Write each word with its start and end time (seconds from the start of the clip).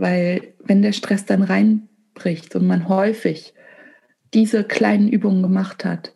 Weil 0.00 0.54
wenn 0.64 0.80
der 0.80 0.92
Stress 0.92 1.26
dann 1.26 1.42
reinbricht 1.42 2.56
und 2.56 2.66
man 2.66 2.88
häufig 2.88 3.52
diese 4.32 4.64
kleinen 4.64 5.08
Übungen 5.08 5.42
gemacht 5.42 5.84
hat, 5.84 6.14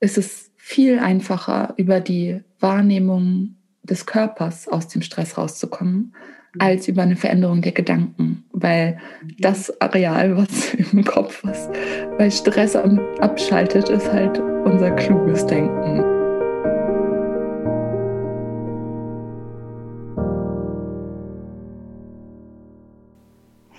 ist 0.00 0.18
es 0.18 0.52
viel 0.56 0.98
einfacher, 0.98 1.72
über 1.78 2.00
die 2.00 2.42
Wahrnehmung 2.60 3.56
des 3.82 4.04
Körpers 4.04 4.68
aus 4.68 4.88
dem 4.88 5.00
Stress 5.00 5.38
rauszukommen, 5.38 6.14
als 6.58 6.88
über 6.88 7.04
eine 7.04 7.16
Veränderung 7.16 7.62
der 7.62 7.72
Gedanken. 7.72 8.44
Weil 8.52 8.98
das 9.38 9.80
Areal, 9.80 10.36
was 10.36 10.74
im 10.92 11.02
Kopf 11.02 11.42
was 11.42 11.70
bei 12.18 12.28
Stress 12.30 12.76
abschaltet, 12.76 13.88
ist 13.88 14.12
halt 14.12 14.38
unser 14.38 14.90
kluges 14.90 15.46
Denken. 15.46 16.15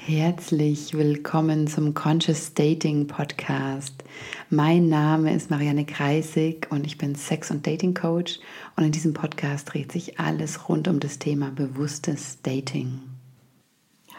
Herzlich 0.09 0.93
willkommen 0.93 1.67
zum 1.67 1.93
Conscious 1.93 2.53
Dating 2.53 3.07
Podcast. 3.07 4.05
Mein 4.49 4.87
Name 4.87 5.35
ist 5.35 5.51
Marianne 5.51 5.83
Kreisig 5.83 6.65
und 6.69 6.85
ich 6.85 6.97
bin 6.97 7.15
Sex- 7.15 7.51
und 7.51 7.67
Dating 7.67 7.93
Coach 7.93 8.39
und 8.77 8.85
in 8.85 8.93
diesem 8.93 9.13
Podcast 9.13 9.73
dreht 9.73 9.91
sich 9.91 10.17
alles 10.17 10.69
rund 10.69 10.87
um 10.87 11.01
das 11.01 11.19
Thema 11.19 11.51
bewusstes 11.53 12.41
Dating. 12.41 13.01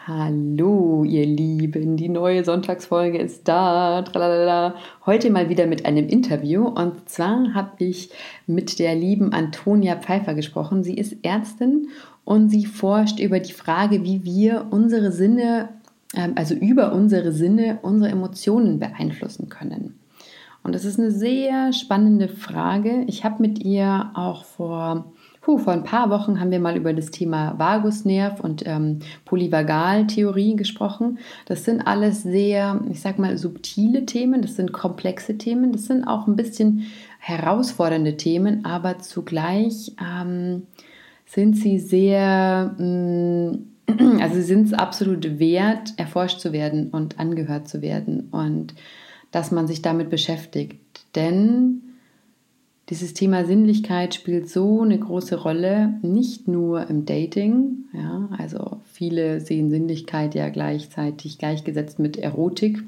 Hallo, 0.05 1.03
ihr 1.05 1.25
Lieben, 1.25 1.97
die 1.97 2.09
neue 2.09 2.45
Sonntagsfolge 2.45 3.17
ist 3.17 3.47
da. 3.47 4.03
Tralalala. 4.03 4.75
Heute 5.07 5.31
mal 5.31 5.49
wieder 5.49 5.65
mit 5.65 5.87
einem 5.87 6.07
Interview 6.07 6.67
und 6.67 7.09
zwar 7.09 7.55
habe 7.55 7.83
ich 7.83 8.11
mit 8.45 8.77
der 8.77 8.93
lieben 8.93 9.33
Antonia 9.33 9.95
Pfeiffer 9.95 10.35
gesprochen. 10.35 10.83
Sie 10.83 10.95
ist 10.95 11.17
Ärztin 11.23 11.89
und 12.25 12.49
sie 12.49 12.67
forscht 12.67 13.19
über 13.19 13.39
die 13.39 13.53
Frage, 13.53 14.03
wie 14.03 14.23
wir 14.23 14.67
unsere 14.69 15.11
Sinne 15.11 15.69
also 16.13 16.55
über 16.55 16.91
unsere 16.93 17.31
Sinne, 17.31 17.79
unsere 17.81 18.11
Emotionen 18.11 18.79
beeinflussen 18.79 19.49
können. 19.49 19.99
Und 20.63 20.75
das 20.75 20.85
ist 20.85 20.99
eine 20.99 21.11
sehr 21.11 21.71
spannende 21.71 22.27
Frage. 22.27 23.03
Ich 23.07 23.23
habe 23.23 23.41
mit 23.41 23.63
ihr 23.63 24.11
auch 24.13 24.43
vor, 24.43 25.13
puh, 25.41 25.57
vor 25.57 25.71
ein 25.71 25.83
paar 25.83 26.09
Wochen 26.09 26.39
haben 26.39 26.51
wir 26.51 26.59
mal 26.59 26.75
über 26.75 26.93
das 26.93 27.11
Thema 27.11 27.57
Vagusnerv 27.57 28.41
und 28.41 28.63
ähm, 28.65 28.99
Polyvagaltheorie 29.25 30.55
gesprochen. 30.55 31.19
Das 31.45 31.63
sind 31.63 31.81
alles 31.81 32.23
sehr, 32.23 32.81
ich 32.91 32.99
sag 32.99 33.19
mal, 33.19 33.37
subtile 33.37 34.05
Themen, 34.05 34.41
das 34.41 34.57
sind 34.57 34.73
komplexe 34.73 35.37
Themen, 35.37 35.71
das 35.71 35.85
sind 35.85 36.03
auch 36.03 36.27
ein 36.27 36.35
bisschen 36.35 36.87
herausfordernde 37.19 38.17
Themen, 38.17 38.65
aber 38.65 38.99
zugleich 38.99 39.93
ähm, 40.01 40.63
sind 41.25 41.55
sie 41.55 41.79
sehr 41.79 42.75
mh, 42.77 43.51
mm, 43.51 43.68
also 44.19 44.35
sie 44.35 44.41
sind 44.41 44.67
es 44.67 44.73
absolut 44.73 45.39
wert, 45.39 45.93
erforscht 45.97 46.39
zu 46.39 46.53
werden 46.53 46.89
und 46.89 47.19
angehört 47.19 47.67
zu 47.67 47.81
werden 47.81 48.29
und 48.31 48.75
dass 49.31 49.51
man 49.51 49.67
sich 49.67 49.81
damit 49.81 50.09
beschäftigt. 50.09 50.79
Denn 51.15 51.81
dieses 52.89 53.13
Thema 53.13 53.45
Sinnlichkeit 53.45 54.15
spielt 54.15 54.49
so 54.49 54.81
eine 54.81 54.97
große 54.97 55.35
Rolle, 55.35 55.99
nicht 56.01 56.47
nur 56.47 56.89
im 56.89 57.05
Dating. 57.05 57.85
Ja, 57.93 58.27
also 58.35 58.81
viele 58.85 59.41
sehen 59.41 59.69
Sinnlichkeit 59.69 60.33
ja 60.33 60.49
gleichzeitig 60.49 61.37
gleichgesetzt 61.37 61.99
mit 61.99 62.17
Erotik, 62.17 62.83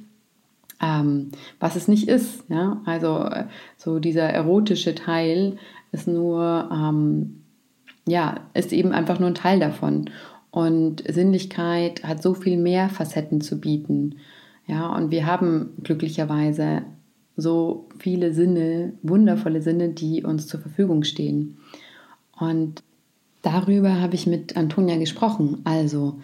ähm, 0.82 1.30
was 1.60 1.76
es 1.76 1.88
nicht 1.88 2.08
ist. 2.08 2.44
Ja, 2.50 2.82
also 2.86 3.30
so 3.78 4.00
dieser 4.00 4.24
erotische 4.24 4.96
Teil 4.96 5.58
ist 5.92 6.08
nur, 6.08 6.70
ähm, 6.74 7.44
ja, 8.08 8.40
ist 8.56 8.74
eben 8.74 8.94
einfach 8.94 9.20
nur 9.20 9.30
ein 9.30 9.36
Teil 9.36 9.60
davon. 9.60 10.10
Und 10.52 11.04
Sinnlichkeit 11.08 12.04
hat 12.04 12.22
so 12.22 12.34
viel 12.34 12.58
mehr 12.58 12.90
Facetten 12.90 13.42
zu 13.42 13.60
bieten. 13.60 14.16
Ja, 14.68 14.94
und 14.96 15.10
wir 15.10 15.26
haben 15.26 15.72
glücklicherweise 15.82 16.84
so 17.38 17.88
viele 17.98 18.34
Sinne, 18.34 18.94
wundervolle 19.02 19.62
Sinne, 19.62 19.90
die 19.90 20.24
uns 20.24 20.48
zur 20.48 20.60
Verfügung 20.60 21.04
stehen. 21.04 21.58
Und 22.38 22.84
darüber 23.42 24.02
habe 24.02 24.16
ich 24.16 24.28
mit 24.28 24.58
Antonia 24.58 24.98
gesprochen. 24.98 25.62
Also, 25.64 26.20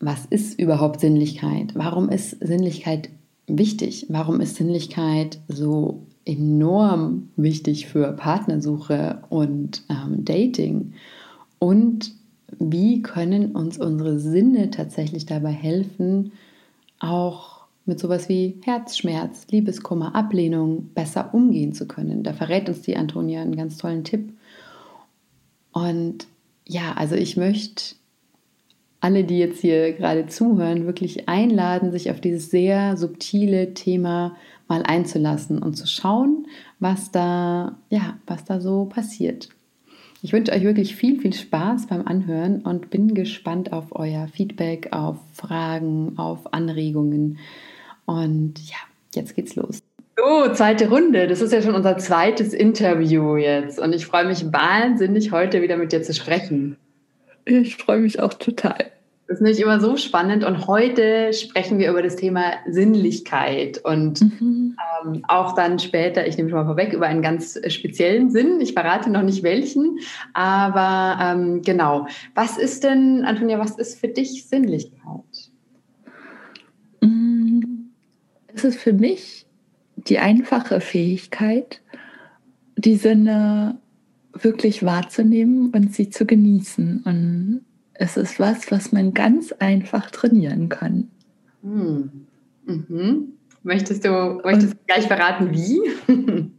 was 0.00 0.26
ist 0.26 0.58
überhaupt 0.58 1.00
Sinnlichkeit? 1.00 1.74
Warum 1.74 2.08
ist 2.08 2.30
Sinnlichkeit 2.40 3.10
wichtig? 3.46 4.06
Warum 4.08 4.40
ist 4.40 4.56
Sinnlichkeit 4.56 5.40
so 5.48 6.06
enorm 6.24 7.28
wichtig 7.36 7.86
für 7.86 8.12
Partnersuche 8.12 9.22
und 9.28 9.82
ähm, 9.88 10.24
Dating? 10.24 10.94
Und 11.58 12.12
wie 12.58 13.02
können 13.02 13.52
uns 13.52 13.78
unsere 13.78 14.18
Sinne 14.18 14.70
tatsächlich 14.70 15.26
dabei 15.26 15.52
helfen, 15.52 16.32
auch 16.98 17.60
mit 17.86 17.98
sowas 17.98 18.28
wie 18.28 18.60
Herzschmerz, 18.62 19.46
Liebeskummer, 19.50 20.14
Ablehnung 20.14 20.90
besser 20.94 21.34
umgehen 21.34 21.72
zu 21.72 21.86
können. 21.86 22.22
Da 22.22 22.32
verrät 22.32 22.68
uns 22.68 22.82
die 22.82 22.96
Antonia 22.96 23.42
einen 23.42 23.56
ganz 23.56 23.78
tollen 23.78 24.04
Tipp. 24.04 24.32
Und 25.72 26.26
ja, 26.66 26.92
also 26.92 27.16
ich 27.16 27.36
möchte 27.36 27.94
alle, 29.00 29.24
die 29.24 29.38
jetzt 29.38 29.60
hier 29.60 29.92
gerade 29.92 30.26
zuhören, 30.26 30.86
wirklich 30.86 31.28
einladen, 31.28 31.90
sich 31.90 32.10
auf 32.10 32.20
dieses 32.20 32.50
sehr 32.50 32.96
subtile 32.96 33.74
Thema 33.74 34.36
mal 34.68 34.82
einzulassen 34.82 35.58
und 35.62 35.74
zu 35.74 35.86
schauen, 35.86 36.46
was 36.78 37.10
da, 37.10 37.78
ja, 37.88 38.18
was 38.26 38.44
da 38.44 38.60
so 38.60 38.84
passiert. 38.84 39.48
Ich 40.22 40.32
wünsche 40.34 40.52
euch 40.52 40.62
wirklich 40.62 40.96
viel, 40.96 41.18
viel 41.18 41.32
Spaß 41.32 41.86
beim 41.86 42.06
Anhören 42.06 42.60
und 42.60 42.90
bin 42.90 43.14
gespannt 43.14 43.72
auf 43.72 43.86
euer 43.92 44.28
Feedback, 44.28 44.88
auf 44.92 45.16
Fragen, 45.32 46.18
auf 46.18 46.52
Anregungen. 46.52 47.38
Und 48.04 48.58
ja, 48.68 48.76
jetzt 49.14 49.34
geht's 49.34 49.56
los. 49.56 49.82
So, 50.16 50.52
zweite 50.52 50.90
Runde. 50.90 51.26
Das 51.26 51.40
ist 51.40 51.52
ja 51.52 51.62
schon 51.62 51.74
unser 51.74 51.96
zweites 51.96 52.52
Interview 52.52 53.36
jetzt. 53.36 53.78
Und 53.78 53.94
ich 53.94 54.04
freue 54.04 54.26
mich 54.26 54.52
wahnsinnig, 54.52 55.32
heute 55.32 55.62
wieder 55.62 55.78
mit 55.78 55.92
dir 55.92 56.02
zu 56.02 56.12
sprechen. 56.12 56.76
Ich 57.46 57.76
freue 57.76 58.00
mich 58.00 58.20
auch 58.20 58.34
total. 58.34 58.90
Das 59.30 59.36
ist 59.36 59.42
nämlich 59.42 59.62
immer 59.62 59.78
so 59.78 59.96
spannend 59.96 60.42
und 60.42 60.66
heute 60.66 61.32
sprechen 61.32 61.78
wir 61.78 61.88
über 61.88 62.02
das 62.02 62.16
Thema 62.16 62.54
Sinnlichkeit 62.68 63.80
und 63.84 64.20
mhm. 64.22 64.76
ähm, 65.04 65.24
auch 65.28 65.54
dann 65.54 65.78
später, 65.78 66.26
ich 66.26 66.36
nehme 66.36 66.50
schon 66.50 66.58
mal 66.58 66.64
vorweg, 66.64 66.92
über 66.92 67.06
einen 67.06 67.22
ganz 67.22 67.56
speziellen 67.68 68.32
Sinn. 68.32 68.60
Ich 68.60 68.72
verrate 68.72 69.08
noch 69.08 69.22
nicht 69.22 69.44
welchen, 69.44 70.00
aber 70.32 71.16
ähm, 71.22 71.62
genau. 71.62 72.08
Was 72.34 72.58
ist 72.58 72.82
denn, 72.82 73.24
Antonia, 73.24 73.60
was 73.60 73.78
ist 73.78 74.00
für 74.00 74.08
dich 74.08 74.48
Sinnlichkeit? 74.48 75.52
Mm, 77.00 77.60
es 78.52 78.64
ist 78.64 78.80
für 78.80 78.92
mich 78.92 79.46
die 79.94 80.18
einfache 80.18 80.80
Fähigkeit, 80.80 81.80
die 82.74 82.96
Sinne 82.96 83.78
wirklich 84.32 84.84
wahrzunehmen 84.84 85.70
und 85.72 85.94
sie 85.94 86.10
zu 86.10 86.26
genießen 86.26 87.04
und 87.04 87.64
es 88.00 88.16
ist 88.16 88.40
was, 88.40 88.70
was 88.70 88.92
man 88.92 89.12
ganz 89.12 89.52
einfach 89.52 90.10
trainieren 90.10 90.70
kann. 90.70 91.10
Hm. 91.62 92.26
Mhm. 92.64 93.34
Möchtest 93.62 94.06
du, 94.06 94.40
möchtest 94.42 94.72
du 94.72 94.78
gleich 94.86 95.06
verraten, 95.06 95.50
wie? 95.52 96.50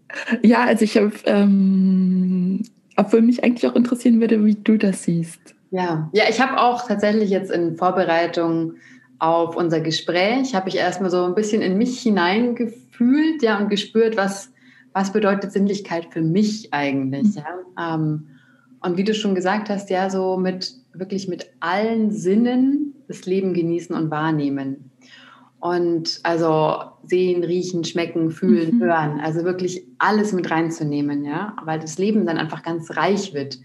ja, 0.48 0.66
also 0.66 0.86
ich 0.86 0.96
habe, 0.98 1.12
ähm, 1.26 2.62
obwohl 2.96 3.24
mich 3.24 3.44
eigentlich 3.44 3.70
auch 3.70 3.76
interessieren 3.76 4.22
würde, 4.22 4.46
wie 4.46 4.54
du 4.54 4.78
das 4.78 5.04
siehst. 5.04 5.56
Ja, 5.72 6.12
ja 6.14 6.26
ich 6.30 6.40
habe 6.40 6.62
auch 6.62 6.88
tatsächlich 6.88 7.32
jetzt 7.32 7.50
in 7.50 7.76
Vorbereitung 7.76 8.76
auf 9.18 9.56
unser 9.56 9.80
Gespräch, 9.80 10.54
habe 10.54 10.70
ich 10.70 10.78
erstmal 10.78 11.10
so 11.10 11.26
ein 11.26 11.34
bisschen 11.34 11.64
in 11.64 11.76
mich 11.76 12.00
hineingefühlt 12.02 13.42
ja, 13.42 13.58
und 13.58 13.70
gespürt, 13.70 14.16
was, 14.16 14.54
was 14.94 15.12
bedeutet 15.12 15.52
Sinnlichkeit 15.52 16.06
für 16.12 16.22
mich 16.22 16.72
eigentlich. 16.72 17.36
Mhm. 17.36 17.36
Ja? 17.78 17.96
Ähm, 17.96 18.28
und 18.82 18.98
wie 18.98 19.04
du 19.04 19.16
schon 19.16 19.34
gesagt 19.34 19.72
hast, 19.72 19.90
ja, 19.90 20.12
so 20.12 20.38
mit 20.38 20.81
wirklich 20.94 21.28
mit 21.28 21.48
allen 21.60 22.12
Sinnen 22.12 22.96
das 23.08 23.26
Leben 23.26 23.54
genießen 23.54 23.96
und 23.96 24.12
wahrnehmen. 24.12 24.92
Und 25.60 26.20
also 26.24 26.76
sehen, 27.04 27.44
riechen, 27.44 27.84
schmecken, 27.84 28.32
fühlen, 28.32 28.78
mhm. 28.78 28.82
hören. 28.82 29.20
Also 29.20 29.44
wirklich 29.44 29.86
alles 30.00 30.34
mit 30.34 30.50
reinzunehmen, 30.50 31.24
ja, 31.24 31.56
weil 31.64 31.80
das 31.80 31.98
Leben 31.98 32.26
dann 32.26 32.38
einfach 32.38 32.64
ganz 32.64 32.96
reich 32.98 33.34
wird. 33.34 33.60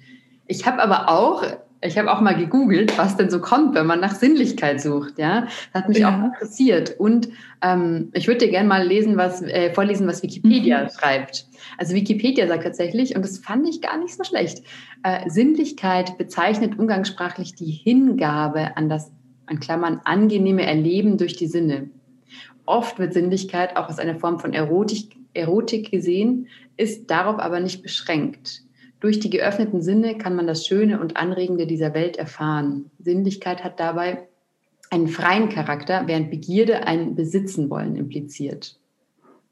Ich 0.46 0.67
habe 0.67 0.82
aber 0.82 1.08
auch 1.08 1.43
ich 1.87 1.99
habe 1.99 2.12
auch 2.12 2.21
mal 2.21 2.37
gegoogelt, 2.37 2.97
was 2.99 3.17
denn 3.17 3.31
so 3.31 3.41
kommt, 3.41 3.75
wenn 3.75 3.87
man 3.87 4.00
nach 4.00 4.15
Sinnlichkeit 4.15 4.81
sucht. 4.81 5.19
Ja, 5.19 5.43
das 5.73 5.83
hat 5.83 5.88
mich 5.88 5.99
ja. 5.99 6.11
auch 6.11 6.25
interessiert. 6.25 6.99
Und 6.99 7.29
ähm, 7.62 8.11
ich 8.12 8.27
würde 8.27 8.47
dir 8.47 8.50
gerne 8.50 8.69
mal 8.69 8.87
lesen, 8.87 9.17
was 9.17 9.43
äh, 9.43 9.73
vorlesen, 9.73 10.06
was 10.06 10.23
Wikipedia 10.23 10.85
mhm. 10.85 10.88
schreibt. 10.91 11.47
Also 11.79 11.94
Wikipedia 11.94 12.47
sagt 12.47 12.65
tatsächlich, 12.65 13.17
und 13.17 13.25
das 13.25 13.38
fand 13.38 13.69
ich 13.69 13.81
gar 13.81 13.99
nicht 13.99 14.15
so 14.15 14.25
schlecht. 14.25 14.62
Äh, 15.03 15.29
Sinnlichkeit 15.29 16.19
bezeichnet 16.19 16.79
umgangssprachlich 16.79 17.55
die 17.55 17.71
Hingabe 17.71 18.77
an 18.77 18.88
das, 18.88 19.11
an 19.47 19.61
Klammern, 19.61 20.00
angenehme 20.05 20.67
Erleben 20.67 21.19
durch 21.19 21.37
die 21.37 21.47
Sinne. 21.47 21.91
Oft 22.67 22.99
wird 22.99 23.15
Sinnlichkeit 23.15 23.77
auch 23.77 23.88
als 23.88 23.99
eine 23.99 24.19
Form 24.19 24.41
von 24.41 24.53
Erotik, 24.53 25.17
Erotik 25.35 25.91
gesehen, 25.91 26.49
ist 26.77 27.11
darauf 27.11 27.38
aber 27.38 27.61
nicht 27.61 27.83
beschränkt. 27.83 28.65
Durch 29.00 29.20
die 29.20 29.31
geöffneten 29.31 29.82
Sinne 29.82 30.16
kann 30.16 30.34
man 30.34 30.46
das 30.46 30.66
Schöne 30.66 31.00
und 31.00 31.16
Anregende 31.16 31.66
dieser 31.66 31.94
Welt 31.94 32.16
erfahren. 32.16 32.90
Sinnlichkeit 32.98 33.62
hat 33.62 33.78
dabei 33.78 34.26
einen 34.90 35.08
freien 35.08 35.48
Charakter, 35.48 36.04
während 36.06 36.31
Begierde 36.31 36.87
ein 36.87 37.14
Besitzen 37.14 37.69
wollen 37.70 37.96
impliziert. 37.96 38.76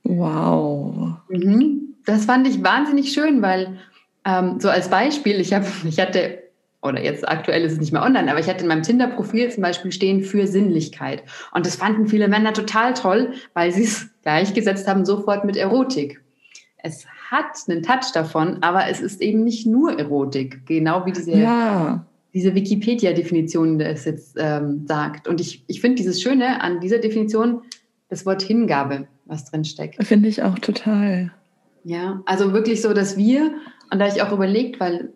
Wow. 0.05 1.17
Mhm. 1.29 1.95
Das 2.07 2.27
fand 2.27 2.47
ich 2.47 2.63
wahnsinnig 2.63 3.13
schön, 3.13 3.43
weil 3.43 3.79
ähm, 4.25 4.61
so 4.61 4.69
als 4.69 4.89
Beispiel, 4.89 5.41
ich, 5.41 5.53
hab, 5.53 5.65
ich 5.85 5.99
hatte, 5.99 6.43
oder 6.83 7.03
jetzt 7.03 7.27
aktuell 7.27 7.63
ist 7.65 7.73
es 7.73 7.81
nicht 7.81 7.93
mehr 7.93 8.03
online, 8.03 8.31
aber 8.31 8.41
ich 8.41 8.49
hatte 8.49 8.63
in 8.63 8.69
meinem 8.69 8.83
Tinder-Profil 8.83 9.51
zum 9.51 9.63
Beispiel 9.63 9.93
stehen 9.93 10.23
für 10.23 10.47
Sinnlichkeit. 10.47 11.23
Und 11.53 11.67
das 11.67 11.77
fanden 11.77 12.07
viele 12.07 12.29
Männer 12.29 12.53
total 12.53 12.95
toll, 12.95 13.33
weil 13.55 13.73
sie 13.73 13.85
es 13.85 14.09
gleichgesetzt 14.23 14.87
haben 14.87 15.05
sofort 15.05 15.45
mit 15.45 15.57
Erotik. 15.57 16.23
Es 16.79 17.07
hat 17.31 17.57
einen 17.69 17.83
Touch 17.83 18.13
davon, 18.13 18.59
aber 18.63 18.89
es 18.89 19.01
ist 19.01 19.21
eben 19.21 19.45
nicht 19.45 19.67
nur 19.67 19.99
Erotik, 19.99 20.67
genau 20.67 21.07
wie 21.07 21.13
diese, 21.13 21.33
ja. 21.33 22.05
diese 22.33 22.55
Wikipedia-Definition 22.55 23.79
das 23.79 24.05
jetzt 24.05 24.37
ähm, 24.39 24.87
sagt. 24.87 25.29
Und 25.29 25.41
ich, 25.41 25.65
ich 25.67 25.81
finde 25.81 25.97
dieses 25.97 26.21
Schöne 26.23 26.61
an 26.61 26.81
dieser 26.81 26.99
Definition, 26.99 27.63
das 28.09 28.27
Wort 28.27 28.43
Hingabe, 28.43 29.09
was 29.25 29.51
drin 29.51 29.65
steckt. 29.65 30.03
Finde 30.05 30.29
ich 30.29 30.43
auch 30.43 30.59
total. 30.59 31.33
Ja, 31.85 32.23
also 32.27 32.53
wirklich 32.53 32.81
so, 32.81 32.93
dass 32.93 33.17
wir, 33.17 33.53
und 33.91 33.99
da 33.99 34.07
habe 34.07 34.17
ich 34.17 34.23
auch 34.23 34.33
überlegt, 34.33 34.81
weil 34.81 35.13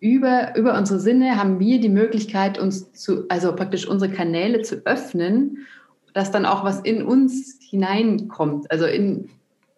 über, 0.00 0.56
über 0.56 0.78
unsere 0.78 1.00
Sinne 1.00 1.36
haben 1.36 1.58
wir 1.58 1.80
die 1.80 1.88
Möglichkeit, 1.88 2.58
uns 2.58 2.92
zu, 2.92 3.24
also 3.28 3.54
praktisch 3.54 3.86
unsere 3.86 4.12
Kanäle 4.12 4.62
zu 4.62 4.86
öffnen, 4.86 5.66
dass 6.14 6.30
dann 6.30 6.46
auch 6.46 6.64
was 6.64 6.80
in 6.80 7.02
uns 7.02 7.58
hineinkommt, 7.60 8.70
also 8.70 8.86
in, 8.86 9.28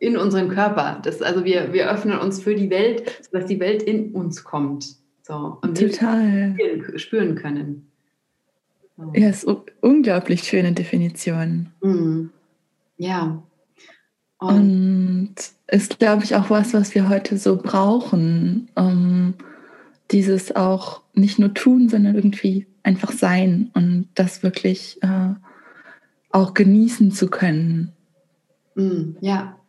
in 0.00 0.17
unseren 0.17 0.49
Körper. 0.49 1.00
Das, 1.05 1.23
also 1.23 1.44
wir, 1.44 1.73
wir 1.73 1.88
öffnen 1.88 2.19
uns 2.19 2.43
für 2.43 2.55
die 2.55 2.70
Welt, 2.70 3.20
sodass 3.31 3.47
die 3.47 3.61
Welt 3.61 3.82
in 3.82 4.12
uns 4.12 4.43
kommt. 4.43 4.97
So, 5.23 5.58
und 5.62 5.79
Total. 5.79 6.56
Wir 6.56 6.99
spüren 6.99 7.37
können. 7.37 7.87
So. 8.97 9.12
Ja, 9.14 9.29
ist 9.29 9.47
unglaublich 9.81 10.43
schöne 10.43 10.73
Definition. 10.73 11.69
Mhm. 11.82 12.31
Ja. 12.97 13.43
Und, 14.38 14.56
und 14.56 15.35
ist, 15.69 15.99
glaube 15.99 16.25
ich, 16.25 16.35
auch 16.35 16.50
was, 16.50 16.75
was 16.75 16.94
wir 16.94 17.08
heute 17.08 17.37
so 17.37 17.56
brauchen. 17.56 18.69
Um, 18.75 19.35
dieses 20.11 20.56
auch 20.56 21.02
nicht 21.14 21.38
nur 21.38 21.55
tun, 21.55 21.88
sondern 21.88 22.17
irgendwie 22.17 22.67
einfach 22.82 23.12
sein 23.12 23.70
und 23.75 24.08
das 24.14 24.43
wirklich 24.43 24.99
äh, 25.02 25.35
auch 26.31 26.55
genießen 26.55 27.12
zu 27.12 27.29
können. 27.29 27.93
Mm, 28.75 29.17
ja, 29.20 29.60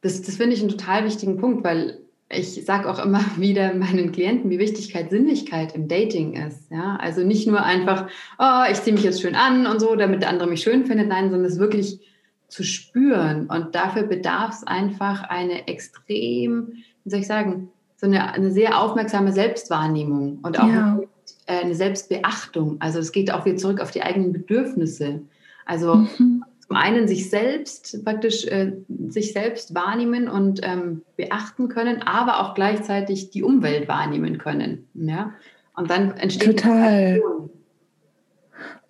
das, 0.00 0.22
das 0.22 0.36
finde 0.36 0.54
ich 0.54 0.60
einen 0.60 0.70
total 0.70 1.04
wichtigen 1.04 1.38
Punkt, 1.38 1.64
weil 1.64 2.00
ich 2.30 2.64
sage 2.64 2.88
auch 2.90 3.04
immer 3.04 3.20
wieder 3.36 3.74
meinen 3.74 4.12
Klienten, 4.12 4.50
wie 4.50 4.58
Wichtigkeit 4.58 5.10
Sinnlichkeit 5.10 5.74
im 5.74 5.88
Dating 5.88 6.34
ist. 6.34 6.70
Ja? 6.70 6.96
Also 6.96 7.22
nicht 7.22 7.46
nur 7.46 7.62
einfach, 7.62 8.08
oh, 8.38 8.62
ich 8.70 8.80
ziehe 8.82 8.94
mich 8.94 9.04
jetzt 9.04 9.20
schön 9.20 9.34
an 9.34 9.66
und 9.66 9.80
so, 9.80 9.96
damit 9.96 10.22
der 10.22 10.30
andere 10.30 10.48
mich 10.48 10.62
schön 10.62 10.86
findet, 10.86 11.08
nein, 11.08 11.30
sondern 11.30 11.50
es 11.50 11.58
wirklich 11.58 12.00
zu 12.48 12.64
spüren. 12.64 13.46
Und 13.46 13.74
dafür 13.74 14.04
bedarf 14.04 14.54
es 14.54 14.64
einfach 14.66 15.22
eine 15.24 15.68
extrem, 15.68 16.72
wie 17.04 17.10
soll 17.10 17.20
ich 17.20 17.26
sagen, 17.26 17.70
so 17.96 18.06
eine, 18.06 18.32
eine 18.32 18.52
sehr 18.52 18.80
aufmerksame 18.80 19.32
Selbstwahrnehmung 19.32 20.38
und 20.42 20.58
auch 20.58 20.68
ja. 20.68 21.00
eine 21.46 21.74
Selbstbeachtung. 21.74 22.76
Also 22.80 23.00
es 23.00 23.10
geht 23.10 23.32
auch 23.32 23.44
wieder 23.44 23.56
zurück 23.56 23.80
auf 23.80 23.90
die 23.90 24.02
eigenen 24.02 24.32
Bedürfnisse. 24.32 25.22
Also 25.66 25.96
mhm 25.96 26.44
zum 26.68 26.76
einen 26.76 27.08
sich 27.08 27.30
selbst 27.30 28.04
praktisch 28.04 28.44
äh, 28.44 28.72
sich 29.08 29.32
selbst 29.32 29.74
wahrnehmen 29.74 30.28
und 30.28 30.60
ähm, 30.62 31.02
beachten 31.16 31.68
können, 31.68 32.02
aber 32.02 32.40
auch 32.40 32.54
gleichzeitig 32.54 33.30
die 33.30 33.42
Umwelt 33.42 33.88
wahrnehmen 33.88 34.36
können. 34.36 34.86
Ja? 34.94 35.32
Und 35.74 35.90
dann 35.90 36.16
entsteht 36.18 36.58
total. 36.58 37.22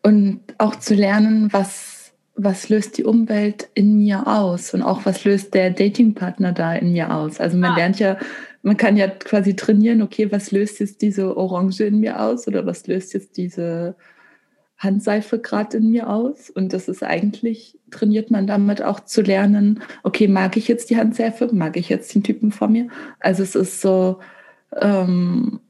Und 0.03 0.41
auch 0.59 0.75
zu 0.77 0.95
lernen, 0.95 1.53
was, 1.53 2.13
was 2.35 2.69
löst 2.69 2.99
die 2.99 3.05
Umwelt 3.05 3.69
in 3.75 3.99
mir 3.99 4.27
aus 4.27 4.75
und 4.75 4.83
auch 4.83 5.07
was 5.07 5.25
löst 5.25 5.55
der 5.55 5.71
Datingpartner 5.71 6.53
da 6.53 6.75
in 6.75 6.93
mir 6.93 7.15
aus. 7.15 7.39
Also 7.39 7.57
man 7.59 7.73
ah. 7.73 7.77
lernt 7.77 8.01
ja, 8.01 8.19
man 8.63 8.77
kann 8.77 8.97
ja 8.97 9.07
quasi 9.07 9.55
trainieren, 9.55 10.03
okay, 10.03 10.33
was 10.33 10.51
löst 10.51 10.81
jetzt 10.81 11.01
diese 11.01 11.37
Orange 11.37 11.85
in 11.85 12.01
mir 12.01 12.21
aus 12.21 12.49
oder 12.49 12.67
was 12.67 12.89
löst 12.89 13.15
jetzt 13.15 13.37
diese 13.37 13.95
Handseife 14.79 15.41
gerade 15.41 15.79
in 15.79 15.91
mir 15.91 16.09
aus. 16.09 16.51
Und 16.51 16.73
das 16.73 16.89
ist 16.89 17.03
eigentlich, 17.03 17.79
trainiert 17.91 18.31
man 18.31 18.47
damit 18.47 18.81
auch 18.81 19.01
zu 19.01 19.23
lernen, 19.23 19.83
okay, 20.05 20.29
mag 20.29 20.57
ich 20.57 20.69
jetzt 20.69 20.89
die 20.91 20.97
Handseife, 20.97 21.53
mag 21.53 21.77
ich 21.77 21.89
jetzt 21.89 22.15
den 22.15 22.23
Typen 22.23 22.53
vor 22.53 22.69
mir? 22.69 22.89
Also 23.19 23.43
es 23.43 23.57
ist 23.57 23.81
so, 23.81 24.21
ähm, 24.81 25.61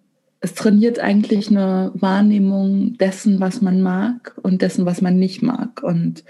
es 0.40 0.54
trainiert 0.54 1.00
eigentlich 1.00 1.50
eine 1.50 1.90
Wahrnehmung 1.94 2.98
dessen, 2.98 3.40
was 3.40 3.62
man 3.62 3.80
mag 3.82 4.36
und 4.42 4.62
dessen, 4.62 4.84
was 4.84 5.00
man 5.00 5.18
nicht 5.18 5.42
mag. 5.42 5.82
Und 5.82 6.22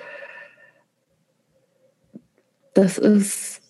das 2.74 2.96
ist, 2.96 3.60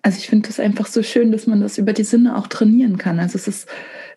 also 0.00 0.16
ich 0.18 0.28
finde 0.28 0.48
das 0.48 0.60
einfach 0.60 0.86
so 0.86 1.02
schön, 1.02 1.32
dass 1.32 1.48
man 1.48 1.60
das 1.60 1.76
über 1.76 1.92
die 1.92 2.04
Sinne 2.04 2.36
auch 2.36 2.46
trainieren 2.46 2.98
kann. 2.98 3.18
Also 3.18 3.36
es 3.36 3.48
ist 3.48 3.68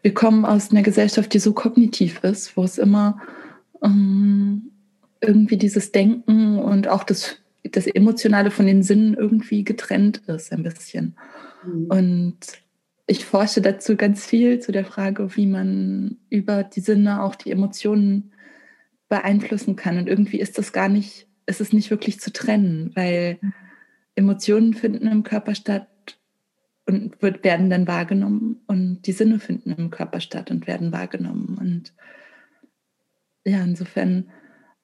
wir 0.02 0.14
kommen 0.14 0.46
aus 0.46 0.72
einer 0.72 0.82
Gesellschaft, 0.82 1.34
die 1.34 1.40
so 1.40 1.54
kognitiv 1.54 2.24
ist, 2.24 2.56
wo 2.56 2.64
es 2.64 2.78
immer 2.78 3.20
ähm, 3.84 4.72
irgendwie 5.22 5.58
dieses 5.58 5.92
Denken 5.92 6.60
und 6.60 6.88
auch 6.88 7.04
das, 7.04 7.38
das 7.64 7.88
Emotionale 7.88 8.52
von 8.52 8.66
den 8.66 8.84
Sinnen 8.84 9.14
irgendwie 9.14 9.64
getrennt 9.64 10.22
ist, 10.28 10.52
ein 10.52 10.64
bisschen. 10.64 11.16
Mhm. 11.66 11.86
Und 11.90 12.38
ich 13.08 13.26
forsche 13.26 13.62
dazu 13.62 13.96
ganz 13.96 14.26
viel 14.26 14.60
zu 14.60 14.72
der 14.72 14.86
Frage, 14.86 15.36
wie 15.36 15.48
man 15.48 16.18
über 16.30 16.64
die 16.64 16.82
Sinne 16.82 17.24
auch 17.24 17.36
die 17.36 17.52
Emotionen 17.52 18.32
beeinflussen 19.10 19.76
kann. 19.76 19.98
Und 19.98 20.08
irgendwie 20.08 20.40
ist 20.40 20.58
das 20.58 20.72
gar 20.72 20.88
nicht, 20.88 21.28
ist 21.46 21.60
es 21.60 21.74
nicht 21.74 21.90
wirklich 21.90 22.20
zu 22.20 22.32
trennen, 22.32 22.92
weil 22.96 23.40
mhm. 23.42 23.54
Emotionen 24.16 24.74
finden 24.74 25.08
im 25.08 25.24
Körper 25.24 25.56
statt, 25.56 25.88
und 26.90 27.22
wird, 27.22 27.44
werden 27.44 27.70
dann 27.70 27.88
wahrgenommen 27.88 28.62
und 28.68 29.04
die 29.04 29.12
Sinne 29.12 29.40
finden 29.40 29.72
im 29.72 29.92
Körper 29.92 30.20
statt 30.20 30.50
und 30.50 30.66
werden 30.66 30.92
wahrgenommen. 30.92 31.58
Und 31.60 31.94
ja, 33.46 33.64
insofern 33.64 34.30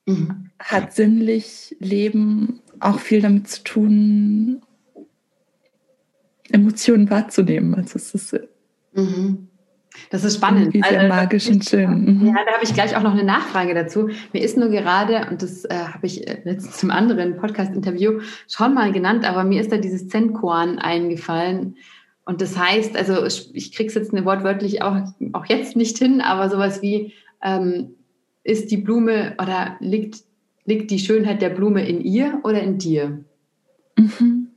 mhm. 0.06 0.52
hat 0.60 0.94
sinnlich 0.94 1.76
Leben 1.80 2.62
auch 2.80 3.00
viel 3.00 3.22
damit 3.22 3.48
zu 3.48 3.64
tun, 3.64 4.62
Emotionen 6.52 7.10
wahrzunehmen. 7.10 7.74
Also 7.74 7.96
es 7.96 8.14
ist 8.14 8.40
mhm. 8.94 9.48
Das 10.10 10.24
ist 10.24 10.36
spannend. 10.36 10.74
Wie 10.74 10.82
sehr 10.82 11.00
also, 11.00 11.14
magisch 11.14 11.48
und 11.48 11.66
schön. 11.66 12.20
Mhm. 12.20 12.28
Ja, 12.28 12.34
da 12.46 12.54
habe 12.54 12.64
ich 12.64 12.74
gleich 12.74 12.96
auch 12.96 13.02
noch 13.02 13.14
eine 13.14 13.24
Nachfrage 13.24 13.74
dazu. 13.74 14.10
Mir 14.34 14.44
ist 14.44 14.58
nur 14.58 14.70
gerade, 14.70 15.28
und 15.30 15.42
das 15.42 15.66
äh, 15.66 15.74
habe 15.74 16.06
ich 16.06 16.28
äh, 16.28 16.42
letztens 16.44 16.78
zum 16.78 16.92
anderen 16.92 17.38
Podcast-Interview 17.38 18.20
schon 18.50 18.74
mal 18.74 18.92
genannt, 18.92 19.26
aber 19.26 19.44
mir 19.44 19.62
ist 19.62 19.72
da 19.72 19.78
dieses 19.78 20.08
Zen-Koan 20.08 20.80
eingefallen. 20.80 21.78
Und 22.26 22.42
das 22.42 22.58
heißt, 22.58 22.98
also 22.98 23.24
ich 23.54 23.72
kriege 23.72 23.88
es 23.88 23.96
jetzt 23.96 24.12
wortwörtlich 24.12 24.82
auch, 24.82 24.98
auch 25.34 25.46
jetzt 25.46 25.76
nicht 25.76 25.98
hin, 25.98 26.22
aber 26.22 26.50
sowas 26.50 26.82
wie, 26.82 27.14
ähm, 27.44 27.96
ist 28.44 28.72
die 28.72 28.78
Blume 28.78 29.36
oder 29.42 29.76
liegt, 29.80 30.24
liegt 30.66 30.92
die 30.92 31.00
Schönheit 31.00 31.42
der 31.42 31.50
Blume 31.50 31.88
in 31.88 32.02
ihr 32.02 32.40
oder 32.44 32.62
in 32.62 32.78
dir? 32.78 33.24
Mhm. 33.98 34.48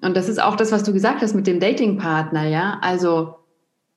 Und 0.00 0.16
das 0.16 0.28
ist 0.28 0.42
auch 0.42 0.56
das, 0.56 0.72
was 0.72 0.84
du 0.84 0.92
gesagt 0.92 1.22
hast 1.22 1.34
mit 1.34 1.46
dem 1.46 1.60
Datingpartner, 1.60 2.46
ja. 2.46 2.78
Also 2.80 3.36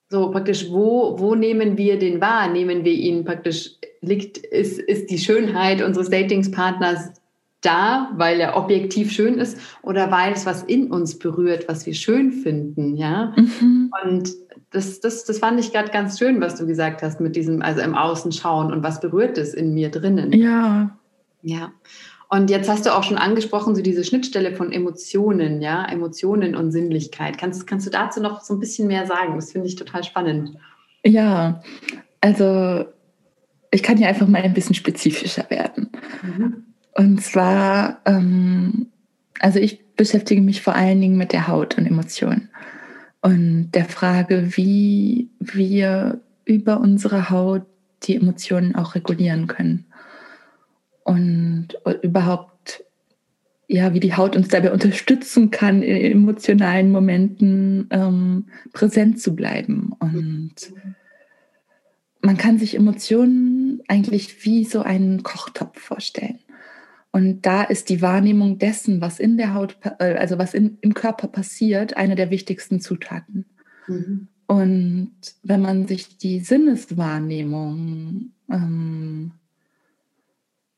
so 0.10 0.32
praktisch, 0.32 0.70
wo, 0.72 1.20
wo 1.20 1.36
nehmen 1.36 1.78
wir 1.78 2.00
den 2.00 2.22
wahr? 2.22 2.50
Nehmen 2.50 2.84
wir 2.84 2.94
ihn 2.94 3.26
praktisch, 3.26 3.72
liegt, 4.02 4.38
ist, 4.38 4.80
ist 4.80 5.10
die 5.10 5.18
Schönheit 5.18 5.82
unseres 5.82 6.10
Datingspartners 6.10 7.14
da, 7.62 8.12
weil 8.16 8.40
er 8.40 8.56
objektiv 8.56 9.12
schön 9.12 9.40
ist 9.40 9.58
oder 9.82 10.12
weil 10.12 10.34
es 10.34 10.46
was 10.46 10.64
in 10.64 10.92
uns 10.92 11.18
berührt, 11.18 11.68
was 11.68 11.86
wir 11.86 11.94
schön 11.94 12.32
finden, 12.32 12.96
ja. 12.96 13.34
Mhm. 13.36 13.92
Und 14.04 14.30
das, 14.72 15.00
das, 15.00 15.26
das 15.26 15.40
fand 15.40 15.60
ich 15.60 15.72
gerade 15.72 15.92
ganz 15.92 16.20
schön, 16.20 16.40
was 16.40 16.56
du 16.56 16.68
gesagt 16.68 17.02
hast 17.02 17.20
mit 17.20 17.36
diesem, 17.36 17.62
also 17.62 17.82
im 17.82 17.96
Außen 17.96 18.32
schauen 18.32 18.72
und 18.72 18.84
was 18.84 19.00
berührt 19.00 19.38
es 19.38 19.54
in 19.54 19.74
mir 19.74 19.90
drinnen. 19.90 20.34
Ja. 20.34 20.98
Ja. 21.42 21.72
Und 22.30 22.50
jetzt 22.50 22.70
hast 22.70 22.86
du 22.86 22.94
auch 22.94 23.04
schon 23.04 23.18
angesprochen, 23.18 23.76
so 23.76 23.82
diese 23.82 24.04
Schnittstelle 24.04 24.54
von 24.54 24.72
Emotionen, 24.74 25.62
ja, 25.62 25.86
Emotionen 25.86 26.56
und 26.56 26.72
Sinnlichkeit. 26.72 27.38
Kannst, 27.38 27.66
kannst 27.68 27.88
du 27.88 27.90
dazu 27.90 28.22
noch 28.22 28.42
so 28.42 28.54
ein 28.54 28.60
bisschen 28.60 28.88
mehr 28.88 29.06
sagen? 29.06 29.36
Das 29.36 29.54
finde 29.54 29.68
ich 29.68 29.76
total 29.76 30.04
spannend. 30.04 30.58
Ja, 31.06 31.64
also 32.20 32.84
ich 33.72 33.82
kann 33.82 33.98
ja 33.98 34.10
einfach 34.10 34.28
mal 34.28 34.42
ein 34.42 34.54
bisschen 34.54 34.76
spezifischer 34.76 35.50
werden. 35.50 35.90
Mhm. 36.22 36.67
Und 36.98 37.22
zwar, 37.22 38.02
ähm, 38.06 38.88
also 39.40 39.60
ich 39.60 39.86
beschäftige 39.96 40.42
mich 40.42 40.64
vor 40.64 40.76
allen 40.76 41.00
Dingen 41.00 41.18
mit 41.18 41.32
der 41.32 41.48
Haut 41.48 41.78
und 41.78 41.86
Emotionen 41.86 42.50
und 43.22 43.70
der 43.72 43.86
Frage, 43.86 44.58
wie 44.58 45.30
wir 45.40 46.20
über 46.46 46.80
unsere 46.80 47.30
Haut 47.30 47.68
die 48.04 48.16
Emotionen 48.16 48.74
auch 48.76 48.96
regulieren 48.96 49.46
können 49.46 49.86
und 51.04 51.78
überhaupt 52.02 52.84
ja, 53.68 53.94
wie 53.94 54.00
die 54.00 54.16
Haut 54.16 54.36
uns 54.36 54.48
dabei 54.48 54.72
unterstützen 54.72 55.52
kann, 55.52 55.84
in 55.84 56.14
emotionalen 56.14 56.90
Momenten 56.90 57.88
ähm, 57.92 58.46
präsent 58.72 59.22
zu 59.22 59.36
bleiben. 59.36 59.94
Und 60.00 60.56
man 62.22 62.38
kann 62.38 62.58
sich 62.58 62.76
Emotionen 62.76 63.82
eigentlich 63.90 64.46
wie 64.46 64.64
so 64.64 64.82
einen 64.82 65.22
Kochtopf 65.22 65.80
vorstellen. 65.80 66.40
Und 67.18 67.48
da 67.48 67.64
ist 67.64 67.90
die 67.90 68.04
Wahrnehmung 68.04 68.60
dessen, 68.60 69.02
was 69.02 69.18
in 69.20 69.38
der 69.38 69.56
Haut, 69.56 69.76
äh, 69.98 70.14
also 70.14 70.38
was 70.38 70.54
in, 70.54 70.78
im 70.82 70.94
Körper 70.94 71.28
passiert, 71.28 71.98
eine 71.98 72.14
der 72.14 72.30
wichtigsten 72.30 72.80
Zutaten. 72.80 73.48
Mhm. 73.88 74.28
Und 74.46 75.16
wenn 75.42 75.60
man 75.60 75.88
sich 75.88 76.20
die 76.20 76.42
Sinneswahrnehmung, 76.42 78.34
ähm, 78.52 79.32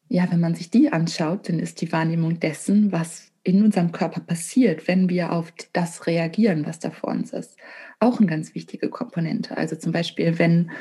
ja, 0.08 0.32
wenn 0.32 0.40
man 0.40 0.56
sich 0.56 0.70
die 0.70 0.94
anschaut, 0.94 1.50
dann 1.50 1.60
ist 1.60 1.82
die 1.82 1.92
Wahrnehmung 1.92 2.40
dessen, 2.40 2.94
was 2.94 3.34
in 3.44 3.62
unserem 3.62 3.92
Körper 3.92 4.22
passiert, 4.22 4.88
wenn 4.88 5.10
wir 5.10 5.34
auf 5.34 5.52
das 5.74 6.08
reagieren, 6.08 6.66
was 6.66 6.80
da 6.80 6.90
vor 6.90 7.10
uns 7.10 7.34
ist, 7.34 7.58
auch 8.00 8.20
eine 8.20 8.28
ganz 8.28 8.56
wichtige 8.56 8.88
Komponente. 8.88 9.58
Also 9.58 9.76
zum 9.76 9.92
Beispiel, 9.92 10.40
wenn, 10.40 10.72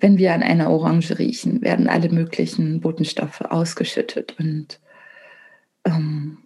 wenn 0.00 0.18
wir 0.18 0.34
an 0.34 0.42
einer 0.42 0.70
Orange 0.70 1.18
riechen, 1.18 1.62
werden 1.62 1.88
alle 1.88 2.10
möglichen 2.10 2.80
Botenstoffe 2.80 3.40
ausgeschüttet 3.42 4.34
und 4.38 4.80
ähm, 5.84 6.38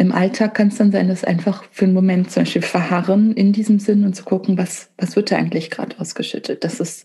im 0.00 0.12
Alltag 0.12 0.54
kann 0.54 0.68
es 0.68 0.78
dann 0.78 0.92
sein, 0.92 1.08
dass 1.08 1.24
einfach 1.24 1.64
für 1.72 1.84
einen 1.84 1.92
Moment 1.92 2.30
zum 2.30 2.44
Beispiel 2.44 2.62
verharren 2.62 3.34
in 3.34 3.52
diesem 3.52 3.78
Sinn 3.78 4.06
und 4.06 4.16
zu 4.16 4.24
gucken, 4.24 4.56
was, 4.56 4.88
was 4.96 5.14
wird 5.14 5.30
da 5.30 5.36
eigentlich 5.36 5.70
gerade 5.70 6.00
ausgeschüttet. 6.00 6.64
Das 6.64 6.80
ist, 6.80 7.04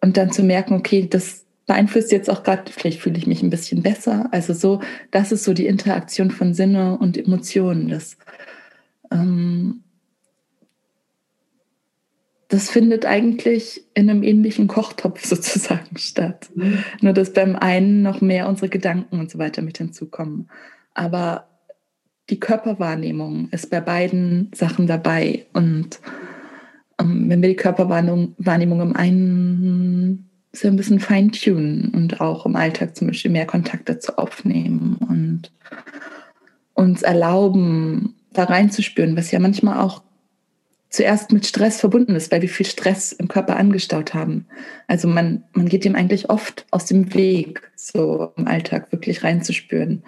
und 0.00 0.16
dann 0.16 0.30
zu 0.30 0.44
merken, 0.44 0.74
okay, 0.74 1.08
das 1.10 1.44
beeinflusst 1.66 2.12
jetzt 2.12 2.30
auch 2.30 2.44
gerade, 2.44 2.70
vielleicht 2.70 3.00
fühle 3.00 3.18
ich 3.18 3.26
mich 3.26 3.42
ein 3.42 3.50
bisschen 3.50 3.82
besser. 3.82 4.28
Also 4.30 4.52
so, 4.52 4.80
das 5.10 5.32
ist 5.32 5.42
so 5.42 5.54
die 5.54 5.66
Interaktion 5.66 6.30
von 6.30 6.54
Sinne 6.54 6.98
und 6.98 7.16
Emotionen. 7.16 7.88
Das, 7.88 8.16
ähm, 9.10 9.81
das 12.52 12.68
findet 12.68 13.06
eigentlich 13.06 13.82
in 13.94 14.10
einem 14.10 14.22
ähnlichen 14.22 14.68
Kochtopf 14.68 15.24
sozusagen 15.24 15.96
statt. 15.96 16.50
Mhm. 16.54 16.84
Nur 17.00 17.14
dass 17.14 17.32
beim 17.32 17.56
einen 17.56 18.02
noch 18.02 18.20
mehr 18.20 18.46
unsere 18.46 18.68
Gedanken 18.68 19.18
und 19.18 19.30
so 19.30 19.38
weiter 19.38 19.62
mit 19.62 19.78
hinzukommen. 19.78 20.50
Aber 20.92 21.48
die 22.28 22.38
Körperwahrnehmung 22.38 23.48
ist 23.52 23.70
bei 23.70 23.80
beiden 23.80 24.50
Sachen 24.54 24.86
dabei. 24.86 25.46
Und 25.54 26.00
ähm, 27.00 27.30
wenn 27.30 27.40
wir 27.40 27.48
die 27.48 27.56
Körperwahrnehmung 27.56 28.80
im 28.80 28.96
einen 28.96 30.28
so 30.52 30.68
ein 30.68 30.76
bisschen 30.76 31.00
feintunen 31.00 31.88
und 31.94 32.20
auch 32.20 32.44
im 32.44 32.56
Alltag 32.56 32.94
zum 32.94 33.06
Beispiel 33.06 33.30
mehr 33.30 33.46
Kontakt 33.46 33.88
dazu 33.88 34.18
aufnehmen 34.18 34.98
und 35.08 35.50
uns 36.74 37.00
erlauben, 37.00 38.14
da 38.34 38.44
reinzuspüren, 38.44 39.16
was 39.16 39.30
ja 39.30 39.38
manchmal 39.38 39.80
auch 39.80 40.02
zuerst 40.92 41.32
mit 41.32 41.46
Stress 41.46 41.80
verbunden 41.80 42.14
ist, 42.14 42.30
weil 42.30 42.42
wir 42.42 42.48
viel 42.48 42.66
Stress 42.66 43.12
im 43.12 43.26
Körper 43.26 43.56
angestaut 43.56 44.14
haben. 44.14 44.46
Also 44.86 45.08
man, 45.08 45.42
man 45.52 45.68
geht 45.68 45.84
dem 45.84 45.96
eigentlich 45.96 46.30
oft 46.30 46.66
aus 46.70 46.86
dem 46.86 47.14
Weg, 47.14 47.70
so 47.74 48.32
im 48.36 48.46
Alltag 48.46 48.92
wirklich 48.92 49.24
reinzuspüren 49.24 50.04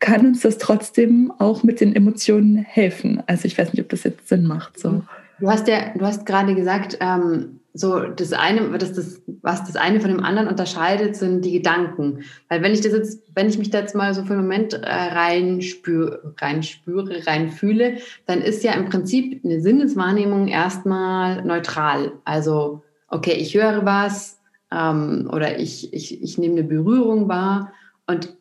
kann 0.00 0.26
uns 0.26 0.40
das 0.40 0.58
trotzdem 0.58 1.32
auch 1.38 1.62
mit 1.62 1.80
den 1.80 1.94
Emotionen 1.94 2.56
helfen. 2.56 3.22
Also 3.26 3.46
ich 3.46 3.58
weiß 3.58 3.72
nicht, 3.72 3.82
ob 3.82 3.88
das 3.88 4.04
jetzt 4.04 4.28
Sinn 4.28 4.46
macht. 4.46 4.78
So. 4.78 5.02
Du 5.40 5.50
hast 5.50 5.68
ja, 5.68 5.92
du 5.96 6.04
hast 6.04 6.26
gerade 6.26 6.54
gesagt, 6.54 6.98
ähm, 7.00 7.57
so 7.74 8.00
das 8.00 8.32
eine, 8.32 8.76
das, 8.78 8.94
das, 8.94 9.22
was 9.42 9.64
das 9.64 9.76
eine 9.76 10.00
von 10.00 10.10
dem 10.10 10.24
anderen 10.24 10.48
unterscheidet, 10.48 11.16
sind 11.16 11.44
die 11.44 11.52
Gedanken. 11.52 12.24
Weil 12.48 12.62
wenn 12.62 12.72
ich 12.72 12.80
das 12.80 12.92
jetzt, 12.92 13.22
wenn 13.34 13.48
ich 13.48 13.58
mich 13.58 13.70
da 13.70 13.80
jetzt 13.80 13.94
mal 13.94 14.14
so 14.14 14.24
für 14.24 14.32
einen 14.32 14.42
Moment 14.42 14.74
äh, 14.74 14.88
reinspüre, 14.88 16.34
reinspüre, 16.38 17.26
reinfühle, 17.26 17.98
dann 18.26 18.40
ist 18.40 18.64
ja 18.64 18.72
im 18.72 18.86
Prinzip 18.86 19.44
eine 19.44 19.60
Sinneswahrnehmung 19.60 20.48
erstmal 20.48 21.44
neutral. 21.44 22.12
Also, 22.24 22.82
okay, 23.08 23.34
ich 23.34 23.54
höre 23.54 23.84
was 23.84 24.40
ähm, 24.72 25.28
oder 25.32 25.58
ich, 25.58 25.92
ich, 25.92 26.22
ich 26.22 26.38
nehme 26.38 26.58
eine 26.58 26.64
Berührung 26.64 27.28
wahr 27.28 27.72
und 28.06 28.37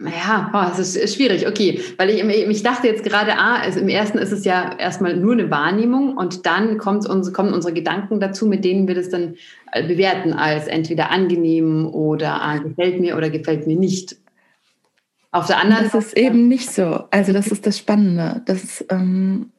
naja, 0.00 0.48
boah, 0.52 0.72
es 0.78 0.94
ist, 0.94 1.16
schwierig, 1.16 1.48
okay. 1.48 1.80
Weil 1.96 2.10
ich, 2.10 2.22
ich 2.22 2.62
dachte 2.62 2.86
jetzt 2.86 3.02
gerade, 3.02 3.32
ah, 3.36 3.56
also 3.56 3.80
im 3.80 3.88
ersten 3.88 4.18
ist 4.18 4.30
es 4.30 4.44
ja 4.44 4.76
erstmal 4.78 5.16
nur 5.16 5.32
eine 5.32 5.50
Wahrnehmung 5.50 6.16
und 6.16 6.46
dann 6.46 6.78
kommt 6.78 7.08
uns, 7.08 7.32
kommen 7.32 7.52
unsere 7.52 7.74
Gedanken 7.74 8.20
dazu, 8.20 8.46
mit 8.46 8.64
denen 8.64 8.86
wir 8.86 8.94
das 8.94 9.08
dann 9.08 9.34
äh, 9.72 9.86
bewerten 9.86 10.32
als 10.32 10.68
entweder 10.68 11.10
angenehm 11.10 11.86
oder 11.88 12.40
ah, 12.40 12.58
gefällt 12.58 13.00
mir 13.00 13.16
oder 13.16 13.28
gefällt 13.28 13.66
mir 13.66 13.76
nicht. 13.76 14.16
Auf 15.32 15.46
der 15.46 15.58
anderen 15.58 15.86
Seite. 15.86 15.96
Das 15.96 16.06
ist 16.06 16.16
eben 16.16 16.46
nicht 16.46 16.70
so. 16.70 17.04
Also, 17.10 17.32
das 17.32 17.48
ist 17.48 17.66
das 17.66 17.76
Spannende. 17.76 18.42
Das 18.46 18.84
ähm, 18.90 19.50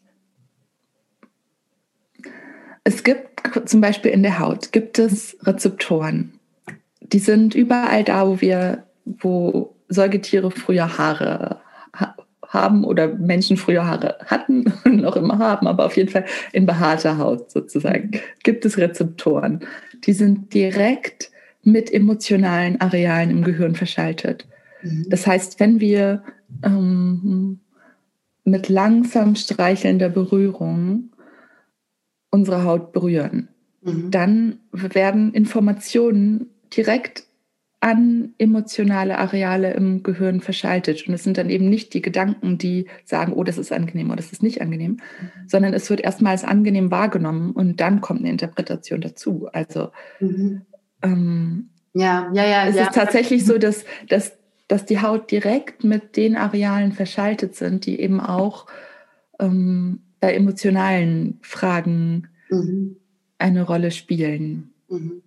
es 2.84 3.03
gibt 3.03 3.69
zum 3.69 3.81
Beispiel 3.81 4.12
in 4.12 4.24
der 4.24 4.39
Haut 4.39 4.72
gibt 4.72 5.00
es 5.00 5.38
Rezeptoren. 5.43 6.34
Die 7.01 7.19
sind 7.19 7.55
überall 7.55 8.03
da, 8.03 8.27
wo 8.27 8.41
wir, 8.41 8.84
wo 9.05 9.68
Säugetiere 9.89 10.51
früher 10.51 10.98
Haare 10.98 11.60
haben 12.50 12.84
oder 12.84 13.08
Menschen 13.08 13.58
früher 13.58 13.86
Haare 13.86 14.17
hatten 14.25 14.74
und 14.84 14.98
noch 14.98 15.15
immer 15.15 15.38
haben, 15.38 15.67
aber 15.67 15.86
auf 15.86 15.96
jeden 15.98 16.10
Fall 16.10 16.25
in 16.51 16.65
behaarter 16.65 17.17
Haut 17.17 17.51
sozusagen, 17.51 18.12
gibt 18.43 18.65
es 18.65 18.77
Rezeptoren. 18.77 19.62
Die 20.05 20.13
sind 20.13 20.53
direkt 20.53 21.31
mit 21.63 21.93
emotionalen 21.93 22.81
Arealen 22.81 23.29
im 23.29 23.43
Gehirn 23.43 23.75
verschaltet. 23.75 24.48
Mhm. 24.81 25.05
Das 25.10 25.27
heißt, 25.27 25.60
wenn 25.60 25.79
wir 25.79 26.24
ähm, 26.63 27.60
mit 28.43 28.69
langsam 28.69 29.36
streichelnder 29.36 30.10
Berührung 30.10 31.12
unsere 32.31 32.63
Haut 32.63 32.93
berühren, 32.93 33.50
mhm. 33.81 34.10
dann 34.10 34.60
werden 34.72 35.34
Informationen 35.34 36.48
direkt 36.75 37.25
an 37.81 38.33
emotionale 38.38 39.17
Areale 39.17 39.74
im 39.74 40.03
Gehirn 40.03 40.41
verschaltet. 40.41 41.07
Und 41.07 41.13
es 41.13 41.24
sind 41.24 41.38
dann 41.38 41.50
eben 41.50 41.69
nicht 41.69 41.93
die 41.93 42.01
Gedanken, 42.01 42.57
die 42.57 42.88
sagen, 43.05 43.31
oh, 43.33 43.43
das 43.43 43.57
ist 43.57 43.71
angenehm 43.71 44.07
oder 44.07 44.17
das 44.17 44.33
ist 44.33 44.43
nicht 44.43 44.62
angenehm, 44.62 44.91
mhm. 44.91 45.48
sondern 45.48 45.74
es 45.74 45.89
wird 45.89 46.01
erstmal 46.01 46.33
als 46.33 46.43
angenehm 46.43 46.91
wahrgenommen 46.91 47.51
und 47.51 47.79
dann 47.79 48.01
kommt 48.01 48.19
eine 48.19 48.29
Interpretation 48.29 49.00
dazu. 49.00 49.48
Also 49.53 49.91
mhm. 50.19 50.62
ähm, 51.03 51.69
ja, 51.93 52.29
ja, 52.33 52.45
ja. 52.45 52.67
Es 52.67 52.75
ja. 52.75 52.83
ist 52.83 52.95
tatsächlich 52.95 53.45
so, 53.45 53.57
dass, 53.57 53.86
dass, 54.09 54.33
dass 54.67 54.86
die 54.86 55.01
Haut 55.01 55.31
direkt 55.31 55.83
mit 55.83 56.17
den 56.17 56.36
Arealen 56.36 56.91
verschaltet 56.91 57.55
sind, 57.55 57.86
die 57.86 58.00
eben 58.01 58.19
auch 58.19 58.67
ähm, 59.39 60.01
bei 60.19 60.33
emotionalen 60.33 61.39
Fragen 61.41 62.27
mhm. 62.50 62.98
eine 63.38 63.63
Rolle 63.63 63.91
spielen. 63.91 64.71
Mhm. 64.89 65.21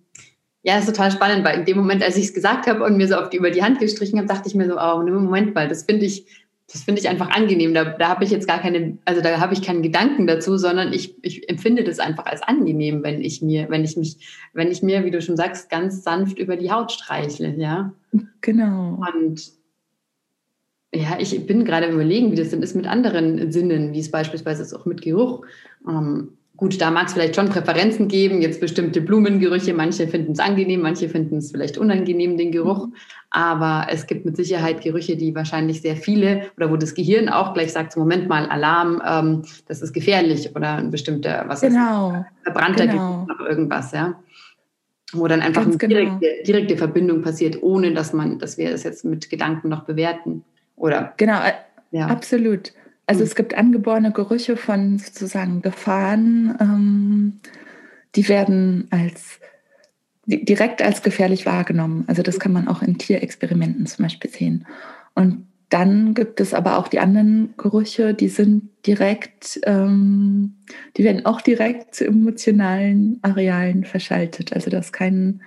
Ja, 0.63 0.77
ist 0.77 0.87
total 0.87 1.11
spannend, 1.11 1.45
weil 1.45 1.59
in 1.59 1.65
dem 1.65 1.77
Moment, 1.77 2.01
als 2.01 2.15
ich 2.15 2.25
es 2.25 2.33
gesagt 2.33 2.67
habe 2.67 2.83
und 2.85 2.95
mir 2.95 3.07
so 3.07 3.15
auf 3.15 3.29
die, 3.29 3.37
über 3.37 3.51
die 3.51 3.61
Hand 3.63 3.79
gestrichen 3.79 4.17
habe, 4.17 4.29
dachte 4.29 4.47
ich 4.47 4.55
mir 4.55 4.65
so, 4.65 4.77
oh, 4.79 5.03
Moment 5.03 5.53
mal, 5.53 5.67
das 5.67 5.83
finde 5.83 6.05
ich, 6.05 6.25
das 6.71 6.83
finde 6.83 7.01
ich 7.01 7.09
einfach 7.09 7.29
angenehm. 7.31 7.73
Da, 7.73 7.83
da 7.83 8.07
habe 8.07 8.23
ich 8.23 8.31
jetzt 8.31 8.47
gar 8.47 8.59
keine, 8.59 8.97
also 9.03 9.21
da 9.21 9.41
habe 9.41 9.53
ich 9.53 9.61
keinen 9.61 9.83
Gedanken 9.83 10.25
dazu, 10.25 10.57
sondern 10.57 10.93
ich, 10.93 11.21
ich 11.21 11.49
empfinde 11.49 11.83
das 11.83 11.99
einfach 11.99 12.25
als 12.25 12.41
angenehm, 12.41 13.03
wenn 13.03 13.21
ich 13.21 13.41
mir, 13.41 13.69
wenn 13.69 13.83
ich 13.83 13.97
mich, 13.97 14.17
wenn 14.53 14.71
ich 14.71 14.81
mir, 14.81 15.03
wie 15.03 15.11
du 15.11 15.21
schon 15.21 15.35
sagst, 15.35 15.69
ganz 15.69 16.01
sanft 16.01 16.39
über 16.39 16.55
die 16.55 16.71
Haut 16.71 16.93
streichle, 16.93 17.55
ja. 17.57 17.91
Genau. 18.39 19.01
Und 19.13 19.51
ja, 20.95 21.17
ich 21.19 21.45
bin 21.45 21.65
gerade 21.65 21.87
überlegen, 21.87 22.31
wie 22.31 22.35
das 22.35 22.51
denn 22.51 22.61
ist 22.61 22.75
mit 22.75 22.87
anderen 22.87 23.51
Sinnen, 23.51 23.93
wie 23.93 23.99
es 23.99 24.11
beispielsweise 24.11 24.61
ist 24.61 24.73
auch 24.73 24.85
mit 24.85 25.01
Geruch. 25.01 25.45
Ähm, 25.87 26.37
Gut, 26.55 26.79
da 26.79 26.91
mag 26.91 27.07
es 27.07 27.13
vielleicht 27.13 27.35
schon 27.35 27.49
Präferenzen 27.49 28.07
geben, 28.07 28.41
jetzt 28.43 28.61
bestimmte 28.61 29.01
Blumengerüche, 29.01 29.73
manche 29.73 30.07
finden 30.07 30.33
es 30.33 30.39
angenehm, 30.39 30.81
manche 30.81 31.09
finden 31.09 31.37
es 31.37 31.49
vielleicht 31.49 31.79
unangenehm, 31.79 32.37
den 32.37 32.51
Geruch. 32.51 32.89
Aber 33.31 33.87
es 33.89 34.05
gibt 34.05 34.23
mit 34.23 34.37
Sicherheit 34.37 34.81
Gerüche, 34.81 35.17
die 35.17 35.33
wahrscheinlich 35.33 35.81
sehr 35.81 35.95
viele 35.95 36.51
oder 36.55 36.69
wo 36.69 36.77
das 36.77 36.93
Gehirn 36.93 37.27
auch 37.27 37.55
gleich 37.55 37.73
sagt, 37.73 37.97
Moment 37.97 38.29
mal, 38.29 38.45
Alarm, 38.45 39.01
ähm, 39.03 39.41
das 39.67 39.81
ist 39.81 39.93
gefährlich 39.93 40.55
oder 40.55 40.75
ein 40.77 40.91
bestimmter, 40.91 41.45
was 41.47 41.61
genau. 41.61 42.11
ist, 42.11 42.43
verbrannter 42.43 42.85
genau. 42.85 43.25
Geruch 43.25 43.39
oder 43.39 43.49
irgendwas, 43.49 43.91
ja. 43.91 44.21
Wo 45.11 45.27
dann 45.27 45.41
einfach 45.41 45.63
Ganz 45.63 45.81
eine 45.81 45.87
direkte, 45.89 46.19
genau. 46.19 46.43
direkte 46.45 46.77
Verbindung 46.77 47.23
passiert, 47.23 47.63
ohne 47.63 47.93
dass 47.95 48.13
man, 48.13 48.37
dass 48.37 48.59
wir 48.59 48.69
das 48.69 48.83
jetzt 48.83 49.03
mit 49.05 49.31
Gedanken 49.31 49.69
noch 49.69 49.85
bewerten. 49.85 50.43
Oder? 50.75 51.13
Genau, 51.17 51.39
äh, 51.39 51.53
ja. 51.89 52.05
absolut. 52.07 52.73
Also 53.05 53.21
hm. 53.21 53.27
es 53.27 53.35
gibt 53.35 53.55
angeborene 53.55 54.11
Gerüche 54.11 54.57
von 54.57 54.99
sozusagen 54.99 55.61
Gefahren, 55.61 56.57
ähm, 56.59 57.39
die 58.15 58.27
werden 58.29 58.87
als 58.91 59.39
direkt 60.25 60.81
als 60.81 61.01
gefährlich 61.01 61.45
wahrgenommen. 61.45 62.05
Also 62.07 62.21
das 62.21 62.39
kann 62.39 62.53
man 62.53 62.67
auch 62.67 62.81
in 62.81 62.97
Tierexperimenten 62.97 63.85
zum 63.87 64.03
Beispiel 64.03 64.31
sehen. 64.31 64.65
Und 65.15 65.47
dann 65.69 66.13
gibt 66.13 66.39
es 66.39 66.53
aber 66.53 66.77
auch 66.77 66.87
die 66.87 66.99
anderen 66.99 67.55
Gerüche, 67.57 68.13
die 68.13 68.27
sind 68.27 68.69
direkt, 68.85 69.59
ähm, 69.63 70.57
die 70.95 71.03
werden 71.03 71.25
auch 71.25 71.41
direkt 71.41 71.95
zu 71.95 72.05
emotionalen 72.05 73.17
Arealen 73.23 73.83
verschaltet. 73.83 74.53
Also 74.53 74.69
da 74.69 74.77
ist 74.77 74.93
kein, 74.93 75.41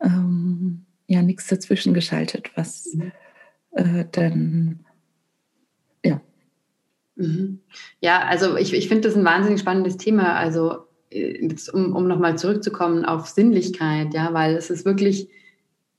ähm, 0.00 0.86
ja, 1.08 1.22
nichts 1.22 1.48
dazwischen 1.48 1.92
geschaltet, 1.92 2.52
was 2.54 2.94
mhm. 2.94 3.12
äh, 3.72 4.04
dann 4.12 4.84
Mhm. 7.18 7.60
Ja, 8.00 8.20
also 8.20 8.56
ich, 8.56 8.72
ich 8.72 8.88
finde 8.88 9.08
das 9.08 9.16
ein 9.16 9.24
wahnsinnig 9.24 9.60
spannendes 9.60 9.96
Thema. 9.96 10.36
Also 10.36 10.86
äh, 11.10 11.48
um, 11.72 11.94
um 11.94 12.06
nochmal 12.06 12.38
zurückzukommen 12.38 13.04
auf 13.04 13.26
Sinnlichkeit, 13.26 14.14
ja, 14.14 14.32
weil 14.32 14.56
es 14.56 14.70
ist 14.70 14.84
wirklich, 14.84 15.28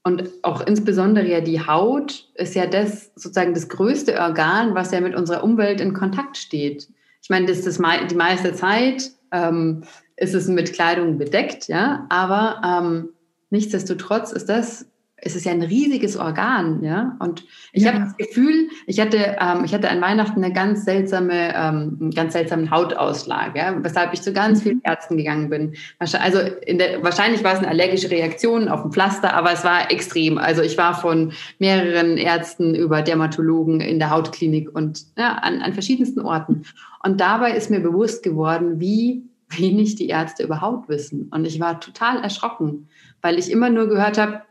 und 0.04 0.30
auch 0.44 0.66
insbesondere 0.66 1.28
ja 1.28 1.42
die 1.42 1.66
Haut 1.66 2.30
ist 2.36 2.56
ja 2.56 2.66
das 2.66 3.12
sozusagen 3.16 3.54
das 3.54 3.70
größte 3.70 4.20
Organ, 4.20 4.74
was 4.76 4.92
ja 4.92 5.02
mit 5.02 5.14
unserer 5.14 5.44
Umwelt 5.44 5.82
in 5.82 5.94
Kontakt 5.94 6.38
steht. 6.38 6.88
Ich 7.22 7.30
meine, 7.30 7.48
das 7.48 7.60
ist 7.60 7.82
die 8.10 8.16
meiste 8.16 8.54
Zeit 8.54 9.12
ähm, 9.32 9.84
ist 10.16 10.34
es 10.34 10.48
mit 10.48 10.74
Kleidung 10.74 11.18
bedeckt, 11.18 11.68
ja, 11.68 12.06
aber 12.10 12.62
ähm, 12.66 13.10
nichtsdestotrotz 13.50 14.32
ist 14.32 14.50
das 14.50 14.89
es 15.22 15.36
ist 15.36 15.46
ja 15.46 15.52
ein 15.52 15.62
riesiges 15.62 16.18
Organ, 16.18 16.84
ja. 16.84 17.16
Und 17.20 17.44
ich 17.74 17.84
ja. 17.84 17.94
habe 17.94 18.06
das 18.06 18.18
Gefühl, 18.18 18.70
ich 18.88 19.00
hatte, 19.00 19.38
ähm, 19.40 19.64
ich 19.66 19.74
hatte 19.74 19.90
an 19.90 20.02
Weihnachten 20.02 20.44
eine 20.44 20.54
ganz 20.54 20.86
seltsame, 20.86 21.54
ähm, 21.56 21.98
einen 22.00 22.12
ganz 22.12 22.34
seltsamen 22.34 22.72
Hautausschlag, 22.72 23.56
ja, 23.56 23.76
weshalb 23.84 24.14
ich 24.14 24.22
zu 24.22 24.34
ganz 24.34 24.64
vielen 24.64 24.78
mhm. 24.78 24.84
Ärzten 24.84 25.18
gegangen 25.18 25.50
bin. 25.50 25.74
Also 26.00 26.40
der, 26.68 27.04
wahrscheinlich 27.04 27.44
war 27.44 27.54
es 27.54 27.60
eine 27.60 27.70
allergische 27.70 28.10
Reaktion 28.10 28.68
auf 28.68 28.84
ein 28.84 28.92
Pflaster, 28.92 29.34
aber 29.34 29.52
es 29.52 29.64
war 29.64 29.92
extrem. 29.92 30.38
Also 30.38 30.62
ich 30.62 30.78
war 30.78 31.00
von 31.00 31.34
mehreren 31.60 32.18
Ärzten 32.18 32.76
über 32.76 33.02
Dermatologen 33.02 33.82
in 33.82 34.00
der 34.00 34.10
Hautklinik 34.10 34.74
und 34.74 35.06
ja, 35.18 35.34
an, 35.36 35.62
an 35.62 35.74
verschiedensten 35.74 36.22
Orten. 36.22 36.64
Und 37.04 37.22
dabei 37.22 37.52
ist 37.52 37.70
mir 37.70 37.80
bewusst 37.80 38.24
geworden, 38.24 38.80
wie 38.80 39.24
wenig 39.50 39.96
die 39.96 40.08
Ärzte 40.08 40.44
überhaupt 40.44 40.90
wissen. 40.90 41.30
Und 41.32 41.46
ich 41.46 41.60
war 41.60 41.80
total 41.80 42.22
erschrocken, 42.22 42.88
weil 43.22 43.40
ich 43.40 43.52
immer 43.52 43.70
nur 43.70 43.88
gehört 43.88 44.18
habe, 44.18 44.42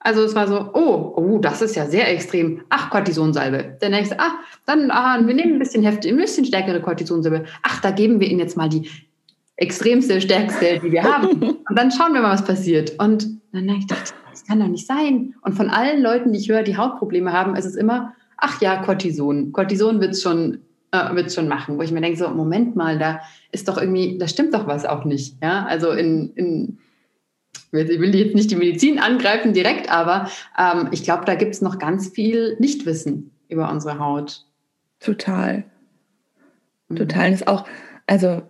also 0.00 0.22
es 0.22 0.34
war 0.34 0.46
so, 0.46 0.70
oh, 0.74 1.12
oh, 1.16 1.38
das 1.38 1.60
ist 1.60 1.74
ja 1.74 1.86
sehr 1.86 2.10
extrem. 2.12 2.62
Ach, 2.68 2.90
Cortisonsalbe. 2.90 3.76
Der 3.80 3.90
nächste, 3.90 4.16
ach, 4.18 4.34
dann, 4.64 4.90
ah, 4.90 5.20
wir 5.24 5.34
nehmen 5.34 5.54
ein 5.54 5.58
bisschen 5.58 5.82
heftig, 5.82 6.12
ein 6.12 6.16
bisschen 6.16 6.44
stärkere 6.44 6.80
Cortisonsalbe. 6.80 7.44
Ach, 7.62 7.80
da 7.80 7.90
geben 7.90 8.20
wir 8.20 8.28
Ihnen 8.28 8.40
jetzt 8.40 8.56
mal 8.56 8.68
die 8.68 8.88
extremste, 9.56 10.20
stärkste, 10.20 10.80
die 10.82 10.92
wir 10.92 11.02
haben. 11.02 11.42
Und 11.68 11.76
dann 11.78 11.90
schauen 11.90 12.14
wir 12.14 12.20
mal, 12.20 12.32
was 12.32 12.44
passiert. 12.44 12.92
Und 12.98 13.26
dann 13.52 13.68
habe 13.68 13.78
ich 13.78 13.86
das 13.86 14.14
kann 14.48 14.60
doch 14.60 14.66
nicht 14.66 14.86
sein. 14.86 15.34
Und 15.42 15.54
von 15.54 15.68
allen 15.68 16.02
Leuten, 16.02 16.32
die 16.32 16.38
ich 16.38 16.48
höre, 16.48 16.62
die 16.62 16.76
Hautprobleme 16.76 17.32
haben, 17.32 17.54
ist 17.54 17.66
es 17.66 17.76
immer, 17.76 18.14
ach 18.36 18.60
ja, 18.60 18.82
Cortison. 18.82 19.52
Cortison 19.52 20.00
wird 20.00 20.12
es 20.12 20.22
schon, 20.22 20.60
äh, 20.90 21.30
schon 21.30 21.48
machen. 21.48 21.76
Wo 21.76 21.82
ich 21.82 21.92
mir 21.92 22.00
denke, 22.00 22.18
so, 22.18 22.28
Moment 22.30 22.74
mal, 22.74 22.98
da 22.98 23.20
ist 23.52 23.68
doch 23.68 23.76
irgendwie, 23.78 24.16
da 24.18 24.26
stimmt 24.26 24.54
doch 24.54 24.66
was 24.66 24.86
auch 24.86 25.04
nicht. 25.04 25.36
Ja, 25.42 25.66
also 25.66 25.90
in, 25.90 26.32
in 26.34 26.78
ich 27.72 28.00
will 28.00 28.14
jetzt 28.14 28.34
nicht 28.34 28.50
die 28.50 28.56
Medizin 28.56 28.98
angreifen 28.98 29.52
direkt, 29.52 29.90
aber 29.90 30.30
ähm, 30.58 30.88
ich 30.92 31.02
glaube, 31.02 31.24
da 31.24 31.34
gibt 31.34 31.54
es 31.54 31.60
noch 31.60 31.78
ganz 31.78 32.08
viel 32.08 32.56
Nichtwissen 32.58 33.30
über 33.48 33.70
unsere 33.70 33.98
Haut. 33.98 34.46
Total. 35.00 35.64
Mhm. 36.88 36.96
Total. 36.96 37.30
Das 37.30 37.40
ist 37.40 37.48
auch, 37.48 37.66
also 38.06 38.42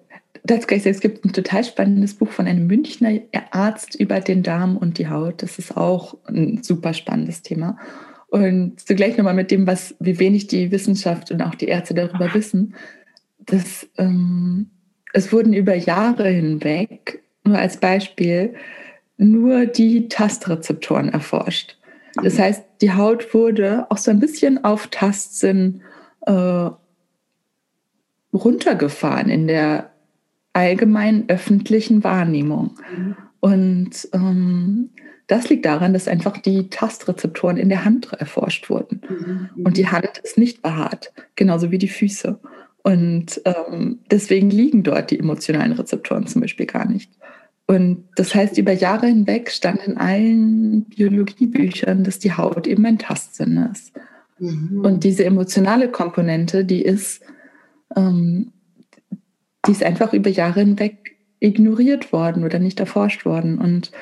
das 0.45 0.65
es 0.67 1.01
gibt 1.01 1.25
ein 1.25 1.33
total 1.33 1.65
spannendes 1.65 2.15
Buch 2.15 2.31
von 2.31 2.47
einem 2.47 2.67
Münchner 2.67 3.21
Arzt 3.51 3.95
über 3.95 4.21
den 4.21 4.43
Darm 4.43 4.77
und 4.77 4.99
die 4.99 5.09
Haut. 5.09 5.43
Das 5.43 5.59
ist 5.59 5.77
auch 5.77 6.17
ein 6.27 6.63
super 6.63 6.95
spannendes 6.95 7.43
Thema. 7.43 7.77
Und 8.29 8.81
zugleich 8.81 9.17
nochmal 9.17 9.35
mit 9.35 9.51
dem, 9.51 9.67
was, 9.67 9.95
wie 10.01 10.19
wenig 10.19 10.47
die 10.47 10.71
Wissenschaft 10.71 11.31
und 11.31 11.43
auch 11.43 11.55
die 11.55 11.67
Ärzte 11.67 11.95
darüber 11.95 12.33
wissen. 12.35 12.75
Das, 13.39 13.89
ähm, 13.97 14.71
es 15.13 15.33
wurden 15.33 15.55
über 15.55 15.75
Jahre 15.75 16.29
hinweg, 16.29 17.23
nur 17.45 17.59
als 17.59 17.79
Beispiel, 17.79 18.55
nur 19.19 19.67
die 19.67 20.09
Tastrezeptoren 20.09 21.11
erforscht. 21.11 21.77
Das 22.23 22.39
heißt, 22.39 22.65
die 22.81 22.95
Haut 22.95 23.35
wurde 23.35 23.87
auch 23.91 23.99
so 23.99 24.11
ein 24.11 24.21
bisschen 24.21 24.65
auf 24.65 24.87
Tastsinn 24.89 25.83
äh, 26.23 26.71
runtergefahren 28.33 29.29
in 29.29 29.47
der 29.47 29.91
allgemeinen 30.53 31.29
öffentlichen 31.29 32.03
Wahrnehmung. 32.05 32.77
Mhm. 32.97 33.17
Und 33.41 34.09
ähm, 34.13 34.91
das 35.27 35.49
liegt 35.49 35.67
daran, 35.67 35.93
dass 35.93 36.09
einfach 36.09 36.39
die 36.39 36.71
Tastrezeptoren 36.71 37.57
in 37.57 37.69
der 37.69 37.85
Hand 37.85 38.13
erforscht 38.13 38.71
wurden. 38.71 39.03
Mhm. 39.09 39.65
Und 39.65 39.77
die 39.77 39.89
Hand 39.89 40.19
ist 40.23 40.39
nicht 40.39 40.63
behaart, 40.63 41.13
genauso 41.37 41.71
wie 41.71 41.79
die 41.79 41.89
Füße. 41.89 42.39
Und 42.83 43.41
ähm, 43.45 43.99
deswegen 44.11 44.51
liegen 44.51 44.83
dort 44.83 45.11
die 45.11 45.19
emotionalen 45.19 45.73
Rezeptoren 45.73 46.27
zum 46.27 46.41
Beispiel 46.41 46.67
gar 46.67 46.89
nicht. 46.89 47.13
Und 47.71 48.05
das 48.17 48.35
heißt, 48.35 48.57
über 48.57 48.73
Jahre 48.73 49.09
hinweg 49.09 49.51
stand 49.51 49.83
in 49.83 49.99
allen 49.99 50.85
Biologiebüchern, 50.85 52.03
dass 52.03 52.19
die 52.19 52.33
Haut 52.33 52.67
eben 52.67 52.87
ein 52.87 52.99
Tastsinn 52.99 53.69
ist. 53.71 53.93
Mhm. 54.39 54.81
Und 54.83 55.05
diese 55.05 55.27
emotionale 55.27 55.91
Komponente, 55.91 56.65
die 56.65 56.81
ist, 56.81 57.21
ähm, 57.95 58.53
die 59.67 59.73
ist 59.73 59.85
einfach 59.85 60.15
über 60.15 60.31
Jahre 60.31 60.61
hinweg 60.61 61.19
ignoriert 61.41 62.11
worden 62.11 62.43
oder 62.43 62.59
nicht 62.59 62.81
erforscht 62.81 63.27
worden. 63.27 63.59
Und 63.59 63.93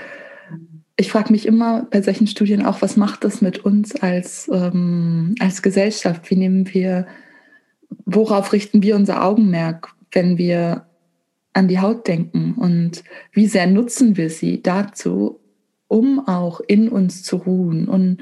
ich 0.96 1.11
frage 1.11 1.33
mich 1.33 1.44
immer 1.44 1.88
bei 1.90 2.00
solchen 2.02 2.29
Studien 2.29 2.64
auch, 2.64 2.83
was 2.83 2.96
macht 2.96 3.24
das 3.24 3.42
mit 3.42 3.64
uns 3.64 3.96
als, 3.96 4.48
ähm, 4.52 5.35
als 5.40 5.61
Gesellschaft? 5.61 6.31
Wie 6.31 6.37
nehmen 6.37 6.72
wir, 6.72 7.09
worauf 8.05 8.52
richten 8.52 8.85
wir 8.85 8.94
unser 8.94 9.24
Augenmerk, 9.24 9.88
wenn 10.12 10.38
wir 10.38 10.86
an 11.57 11.69
die 11.69 11.81
Haut 11.81 12.07
denken 12.07 12.55
und 12.59 13.03
wie 13.33 13.47
sehr 13.47 13.66
nutzen 13.66 14.19
wir 14.19 14.29
sie 14.29 14.62
dazu, 14.62 15.40
um 15.88 16.29
auch 16.29 16.61
in 16.61 16.90
uns 16.90 17.23
zu 17.23 17.37
ruhen 17.37 17.88
und, 17.88 18.19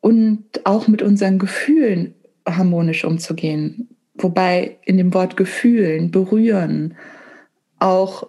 und 0.00 0.44
auch 0.64 0.88
mit 0.88 1.00
unseren 1.00 1.38
Gefühlen 1.38 2.14
harmonisch 2.44 3.04
umzugehen. 3.04 3.90
Wobei 4.14 4.78
in 4.84 4.96
dem 4.96 5.14
Wort 5.14 5.36
Gefühlen, 5.36 6.10
berühren, 6.10 6.96
auch 7.78 8.28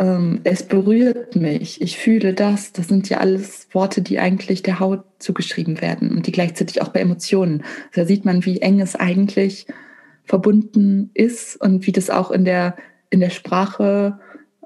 ähm, 0.00 0.40
es 0.42 0.64
berührt 0.64 1.36
mich, 1.36 1.80
ich 1.80 1.96
fühle 1.96 2.34
das, 2.34 2.72
das 2.72 2.88
sind 2.88 3.08
ja 3.08 3.18
alles 3.18 3.68
Worte, 3.72 4.02
die 4.02 4.18
eigentlich 4.18 4.64
der 4.64 4.80
Haut 4.80 5.04
zugeschrieben 5.20 5.80
werden 5.80 6.10
und 6.10 6.26
die 6.26 6.32
gleichzeitig 6.32 6.82
auch 6.82 6.88
bei 6.88 7.00
Emotionen. 7.00 7.62
Da 7.94 8.04
sieht 8.04 8.24
man, 8.24 8.44
wie 8.44 8.60
eng 8.60 8.80
es 8.80 8.96
eigentlich 8.96 9.68
verbunden 10.24 11.10
ist 11.14 11.54
und 11.60 11.86
wie 11.86 11.92
das 11.92 12.10
auch 12.10 12.32
in 12.32 12.44
der 12.44 12.74
in 13.10 13.20
der 13.20 13.30
Sprache, 13.30 14.18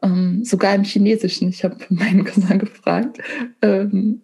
ähm, 0.03 0.45
sogar 0.45 0.75
im 0.75 0.85
Chinesischen, 0.85 1.49
ich 1.49 1.65
habe 1.65 1.77
meinen 1.89 2.25
Cousin 2.25 2.59
gefragt, 2.59 3.19
ähm, 3.63 4.23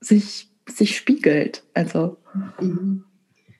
sich, 0.00 0.50
sich 0.68 0.96
spiegelt. 0.96 1.64
Also. 1.74 2.18
Mhm. 2.60 3.04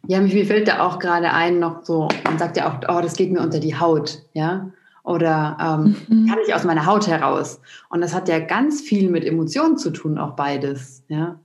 Ja, 0.06 0.20
mir 0.20 0.46
fällt 0.46 0.68
da 0.68 0.86
auch 0.86 0.98
gerade 0.98 1.32
ein, 1.32 1.58
noch 1.58 1.84
so, 1.84 2.08
man 2.24 2.38
sagt 2.38 2.56
ja 2.56 2.70
auch, 2.70 2.78
oh, 2.88 3.00
das 3.02 3.16
geht 3.16 3.30
mir 3.30 3.40
unter 3.40 3.60
die 3.60 3.78
Haut, 3.78 4.22
ja. 4.32 4.70
Oder 5.04 5.56
ähm, 5.60 5.96
mhm. 6.08 6.26
kann 6.28 6.38
ich 6.46 6.54
aus 6.54 6.64
meiner 6.64 6.86
Haut 6.86 7.06
heraus? 7.06 7.60
Und 7.88 8.00
das 8.00 8.14
hat 8.14 8.28
ja 8.28 8.38
ganz 8.40 8.80
viel 8.80 9.10
mit 9.10 9.24
Emotionen 9.24 9.76
zu 9.78 9.90
tun, 9.90 10.18
auch 10.18 10.36
beides, 10.36 11.04
ja. 11.08 11.40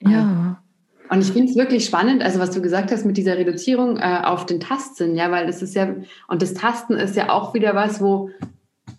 Ja. 0.00 0.61
Und 1.12 1.20
ich 1.20 1.30
finde 1.30 1.50
es 1.50 1.58
wirklich 1.58 1.84
spannend, 1.84 2.22
also 2.22 2.38
was 2.38 2.52
du 2.52 2.62
gesagt 2.62 2.90
hast 2.90 3.04
mit 3.04 3.18
dieser 3.18 3.36
Reduzierung 3.36 3.98
äh, 3.98 4.22
auf 4.24 4.46
den 4.46 4.60
Tastsinn, 4.60 5.14
ja, 5.14 5.30
weil 5.30 5.46
das 5.46 5.60
ist 5.60 5.74
ja, 5.74 5.94
und 6.26 6.40
das 6.40 6.54
Tasten 6.54 6.94
ist 6.94 7.16
ja 7.16 7.28
auch 7.28 7.52
wieder 7.52 7.74
was, 7.74 8.00
wo, 8.00 8.30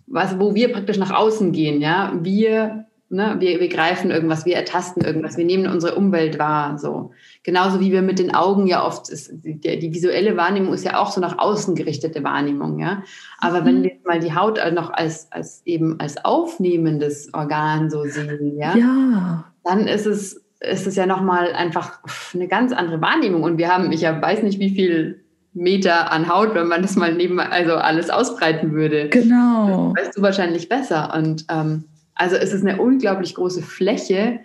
was, 0.06 0.38
wo 0.38 0.54
wir 0.54 0.72
praktisch 0.72 0.96
nach 0.96 1.10
außen 1.10 1.50
gehen, 1.50 1.80
ja. 1.80 2.12
Wir, 2.22 2.86
ne, 3.08 3.34
wir, 3.40 3.58
wir 3.58 3.68
greifen 3.68 4.12
irgendwas, 4.12 4.46
wir 4.46 4.54
ertasten 4.54 5.02
irgendwas, 5.02 5.36
wir 5.36 5.44
nehmen 5.44 5.66
unsere 5.66 5.96
Umwelt 5.96 6.38
wahr, 6.38 6.78
so. 6.78 7.10
Genauso 7.42 7.80
wie 7.80 7.90
wir 7.90 8.02
mit 8.02 8.20
den 8.20 8.32
Augen 8.32 8.68
ja 8.68 8.86
oft, 8.86 9.08
ist, 9.08 9.32
die, 9.32 9.58
die 9.58 9.92
visuelle 9.92 10.36
Wahrnehmung 10.36 10.72
ist 10.72 10.84
ja 10.84 11.00
auch 11.00 11.10
so 11.10 11.20
nach 11.20 11.38
außen 11.38 11.74
gerichtete 11.74 12.22
Wahrnehmung, 12.22 12.78
ja. 12.78 13.02
Aber 13.40 13.62
mhm. 13.62 13.66
wenn 13.66 13.82
wir 13.82 13.92
mal 14.04 14.20
die 14.20 14.36
Haut 14.36 14.60
noch 14.72 14.90
als, 14.92 15.32
als 15.32 15.62
eben 15.64 15.98
als 15.98 16.24
aufnehmendes 16.24 17.34
Organ 17.34 17.90
so 17.90 18.04
sehen, 18.04 18.56
ja, 18.56 18.76
ja. 18.76 19.52
dann 19.64 19.88
ist 19.88 20.06
es 20.06 20.43
ist 20.70 20.86
es 20.86 20.96
ja 20.96 21.06
nochmal 21.06 21.52
einfach 21.52 22.00
eine 22.34 22.48
ganz 22.48 22.72
andere 22.72 23.00
Wahrnehmung. 23.00 23.42
Und 23.42 23.58
wir 23.58 23.68
haben, 23.68 23.92
ich 23.92 24.02
ja 24.02 24.20
weiß 24.20 24.42
nicht, 24.42 24.58
wie 24.58 24.70
viel 24.70 25.24
Meter 25.52 26.10
an 26.10 26.28
Haut, 26.28 26.54
wenn 26.54 26.66
man 26.66 26.82
das 26.82 26.96
mal 26.96 27.14
neben, 27.14 27.38
also 27.38 27.74
alles 27.74 28.10
ausbreiten 28.10 28.72
würde. 28.72 29.08
Genau. 29.08 29.92
Das 29.94 30.06
weißt 30.06 30.18
du 30.18 30.22
wahrscheinlich 30.22 30.68
besser. 30.68 31.14
Und 31.14 31.46
ähm, 31.50 31.84
also 32.14 32.36
es 32.36 32.52
ist 32.52 32.66
eine 32.66 32.80
unglaublich 32.80 33.34
große 33.34 33.62
Fläche, 33.62 34.40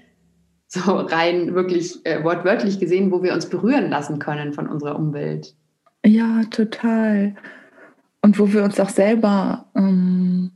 so 0.67 0.79
rein 0.93 1.55
wirklich 1.55 2.05
äh, 2.05 2.23
wortwörtlich 2.23 2.79
gesehen, 2.79 3.11
wo 3.11 3.23
wir 3.23 3.33
uns 3.33 3.47
berühren 3.47 3.89
lassen 3.89 4.19
können 4.19 4.53
von 4.53 4.67
unserer 4.67 4.95
Umwelt. 4.97 5.55
Ja, 6.05 6.43
total. 6.51 7.35
Und 8.21 8.37
wo 8.37 8.53
wir 8.53 8.63
uns 8.63 8.79
auch 8.79 8.89
selber 8.89 9.65
ähm, 9.75 10.51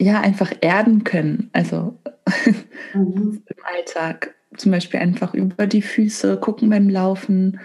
ja 0.00 0.20
einfach 0.20 0.52
erden 0.60 1.04
können. 1.04 1.50
Also 1.52 1.98
mhm. 2.94 3.42
im 3.46 3.64
Alltag. 3.64 4.34
Zum 4.56 4.72
Beispiel 4.72 4.98
einfach 4.98 5.32
über 5.32 5.68
die 5.68 5.82
Füße 5.82 6.38
gucken 6.38 6.70
beim 6.70 6.88
Laufen. 6.88 7.60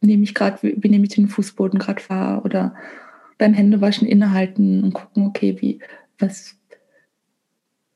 Nehme 0.00 0.24
ich 0.24 0.34
gerade, 0.34 0.58
wie 0.62 0.88
nehme 0.88 1.04
ich 1.04 1.14
den 1.14 1.28
Fußboden 1.28 1.78
gerade 1.78 2.02
wahr? 2.08 2.44
Oder 2.44 2.74
beim 3.38 3.54
Händewaschen 3.54 4.08
innehalten 4.08 4.82
und 4.82 4.92
gucken, 4.92 5.26
okay, 5.26 5.56
wie, 5.60 5.80
was, 6.18 6.56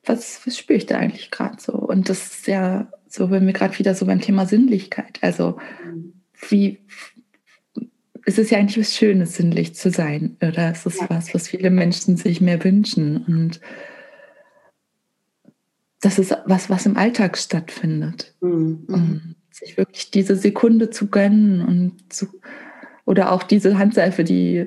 was, 0.04 0.46
was 0.46 0.56
spüre 0.56 0.76
ich 0.76 0.86
da 0.86 0.98
eigentlich 0.98 1.32
gerade 1.32 1.60
so? 1.60 1.72
Und 1.72 2.08
das 2.08 2.26
ist 2.26 2.46
ja 2.46 2.88
so 3.14 3.30
wenn 3.30 3.46
wir 3.46 3.52
gerade 3.52 3.78
wieder 3.78 3.94
so 3.94 4.06
beim 4.06 4.20
Thema 4.20 4.44
Sinnlichkeit, 4.44 5.18
also 5.22 5.56
mhm. 5.84 6.14
wie 6.48 6.80
es 8.26 8.38
ist 8.38 8.50
ja 8.50 8.58
eigentlich 8.58 8.78
was 8.78 8.94
Schönes, 8.94 9.36
sinnlich 9.36 9.74
zu 9.74 9.90
sein, 9.90 10.36
oder 10.40 10.70
es 10.70 10.86
ist 10.86 11.00
ja. 11.00 11.10
was, 11.10 11.34
was 11.34 11.48
viele 11.48 11.70
Menschen 11.70 12.16
sich 12.16 12.40
mehr 12.40 12.62
wünschen 12.64 13.24
und 13.26 13.60
das 16.00 16.18
ist 16.18 16.36
was, 16.44 16.68
was 16.68 16.84
im 16.84 16.98
Alltag 16.98 17.38
stattfindet. 17.38 18.34
Mhm. 18.40 18.84
Und 18.88 19.36
sich 19.50 19.76
wirklich 19.76 20.10
diese 20.10 20.36
Sekunde 20.36 20.90
zu 20.90 21.08
gönnen 21.08 21.62
und 21.62 22.12
zu, 22.12 22.26
oder 23.06 23.32
auch 23.32 23.42
diese 23.42 23.78
Handseife, 23.78 24.24
die 24.24 24.66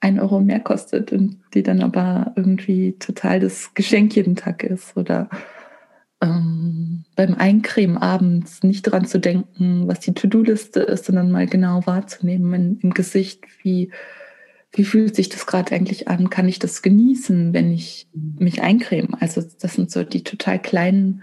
ein 0.00 0.18
Euro 0.18 0.40
mehr 0.40 0.60
kostet 0.60 1.12
und 1.12 1.40
die 1.54 1.62
dann 1.62 1.82
aber 1.82 2.32
irgendwie 2.36 2.96
total 2.98 3.40
das 3.40 3.74
Geschenk 3.74 4.16
jeden 4.16 4.36
Tag 4.36 4.62
ist. 4.62 4.96
Oder 4.96 5.28
ähm, 6.26 7.04
beim 7.14 7.34
Eincremen 7.34 7.98
abends 7.98 8.62
nicht 8.62 8.86
daran 8.86 9.06
zu 9.06 9.18
denken, 9.18 9.88
was 9.88 10.00
die 10.00 10.14
To-Do-Liste 10.14 10.80
ist, 10.80 11.06
sondern 11.06 11.30
mal 11.30 11.46
genau 11.46 11.86
wahrzunehmen 11.86 12.52
in, 12.54 12.78
im 12.80 12.94
Gesicht, 12.94 13.44
wie, 13.62 13.90
wie 14.72 14.84
fühlt 14.84 15.16
sich 15.16 15.28
das 15.28 15.46
gerade 15.46 15.74
eigentlich 15.74 16.08
an? 16.08 16.30
Kann 16.30 16.48
ich 16.48 16.58
das 16.58 16.82
genießen, 16.82 17.52
wenn 17.52 17.72
ich 17.72 18.08
mich 18.12 18.62
eincreme? 18.62 19.16
Also 19.20 19.42
das 19.60 19.74
sind 19.74 19.90
so 19.90 20.04
die 20.04 20.24
total 20.24 20.60
kleinen 20.60 21.22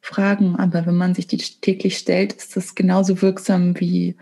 Fragen, 0.00 0.56
aber 0.56 0.86
wenn 0.86 0.96
man 0.96 1.14
sich 1.14 1.26
die 1.26 1.36
täglich 1.36 1.98
stellt, 1.98 2.32
ist 2.32 2.56
das 2.56 2.74
genauso 2.74 3.20
wirksam 3.22 3.78
wie 3.78 4.16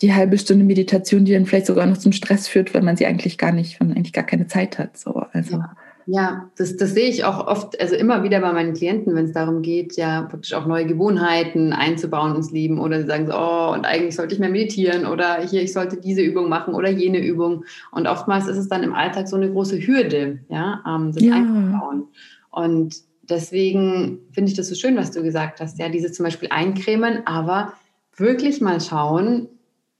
die 0.00 0.14
halbe 0.14 0.38
Stunde 0.38 0.64
Meditation, 0.64 1.24
die 1.24 1.32
dann 1.32 1.46
vielleicht 1.46 1.66
sogar 1.66 1.86
noch 1.86 1.98
zum 1.98 2.12
Stress 2.12 2.48
führt, 2.48 2.74
weil 2.74 2.82
man 2.82 2.96
sie 2.96 3.06
eigentlich 3.06 3.38
gar 3.38 3.52
nicht, 3.52 3.80
wenn 3.80 3.88
man 3.88 3.96
eigentlich 3.96 4.12
gar 4.12 4.24
keine 4.24 4.46
Zeit 4.46 4.78
hat. 4.78 4.96
So, 4.96 5.14
also. 5.32 5.58
Ja. 5.58 5.76
Ja, 6.06 6.50
das, 6.56 6.76
das 6.76 6.92
sehe 6.92 7.08
ich 7.08 7.24
auch 7.24 7.46
oft, 7.46 7.80
also 7.80 7.94
immer 7.94 8.22
wieder 8.22 8.40
bei 8.40 8.52
meinen 8.52 8.74
Klienten, 8.74 9.14
wenn 9.14 9.24
es 9.24 9.32
darum 9.32 9.62
geht, 9.62 9.96
ja 9.96 10.22
praktisch 10.22 10.52
auch 10.52 10.66
neue 10.66 10.86
Gewohnheiten 10.86 11.72
einzubauen 11.72 12.36
ins 12.36 12.50
Leben 12.50 12.78
oder 12.78 13.00
sie 13.00 13.06
sagen 13.06 13.26
so, 13.26 13.32
oh, 13.34 13.72
und 13.72 13.86
eigentlich 13.86 14.14
sollte 14.14 14.34
ich 14.34 14.40
mehr 14.40 14.50
meditieren 14.50 15.06
oder 15.06 15.40
hier, 15.40 15.62
ich 15.62 15.72
sollte 15.72 15.96
diese 15.96 16.22
Übung 16.22 16.48
machen 16.48 16.74
oder 16.74 16.90
jene 16.90 17.24
Übung. 17.24 17.64
Und 17.90 18.06
oftmals 18.06 18.46
ist 18.46 18.58
es 18.58 18.68
dann 18.68 18.82
im 18.82 18.94
Alltag 18.94 19.28
so 19.28 19.36
eine 19.36 19.50
große 19.50 19.78
Hürde, 19.78 20.40
ja, 20.48 20.82
ähm, 20.86 21.12
das 21.12 21.22
ja. 21.22 21.34
einzubauen. 21.34 22.08
Und 22.50 22.96
deswegen 23.22 24.20
finde 24.32 24.50
ich 24.50 24.56
das 24.56 24.68
so 24.68 24.74
schön, 24.74 24.96
was 24.96 25.10
du 25.10 25.22
gesagt 25.22 25.60
hast, 25.60 25.78
ja, 25.78 25.88
dieses 25.88 26.12
zum 26.12 26.24
Beispiel 26.24 26.48
eincremen, 26.50 27.26
aber 27.26 27.72
wirklich 28.16 28.60
mal 28.60 28.80
schauen, 28.80 29.48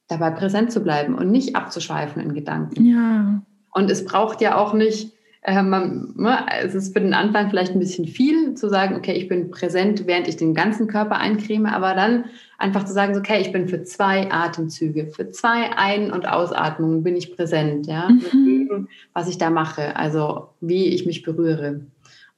dabei 0.08 0.30
präsent 0.30 0.70
zu 0.70 0.80
bleiben 0.80 1.14
und 1.14 1.30
nicht 1.30 1.56
abzuschweifen 1.56 2.22
in 2.22 2.34
Gedanken. 2.34 2.84
Ja. 2.84 3.42
Und 3.72 3.90
es 3.90 4.04
braucht 4.04 4.40
ja 4.40 4.56
auch 4.56 4.74
nicht, 4.74 5.12
man, 5.46 6.14
ne, 6.16 6.38
es 6.62 6.74
ist 6.74 6.94
für 6.94 7.00
den 7.00 7.14
Anfang 7.14 7.50
vielleicht 7.50 7.72
ein 7.72 7.78
bisschen 7.78 8.06
viel 8.06 8.54
zu 8.54 8.68
sagen, 8.68 8.96
okay, 8.96 9.12
ich 9.12 9.28
bin 9.28 9.50
präsent, 9.50 10.06
während 10.06 10.26
ich 10.26 10.36
den 10.36 10.54
ganzen 10.54 10.86
Körper 10.86 11.16
eincreme, 11.16 11.66
aber 11.66 11.94
dann 11.94 12.24
einfach 12.58 12.84
zu 12.84 12.92
sagen, 12.92 13.16
okay, 13.16 13.40
ich 13.40 13.52
bin 13.52 13.68
für 13.68 13.82
zwei 13.82 14.30
Atemzüge, 14.30 15.08
für 15.08 15.30
zwei 15.30 15.76
Ein- 15.76 16.12
und 16.12 16.26
Ausatmungen 16.26 17.02
bin 17.02 17.16
ich 17.16 17.36
präsent, 17.36 17.86
ja, 17.86 18.08
mhm. 18.08 18.88
was 19.12 19.28
ich 19.28 19.38
da 19.38 19.50
mache, 19.50 19.96
also 19.96 20.48
wie 20.60 20.86
ich 20.86 21.04
mich 21.04 21.22
berühre. 21.22 21.80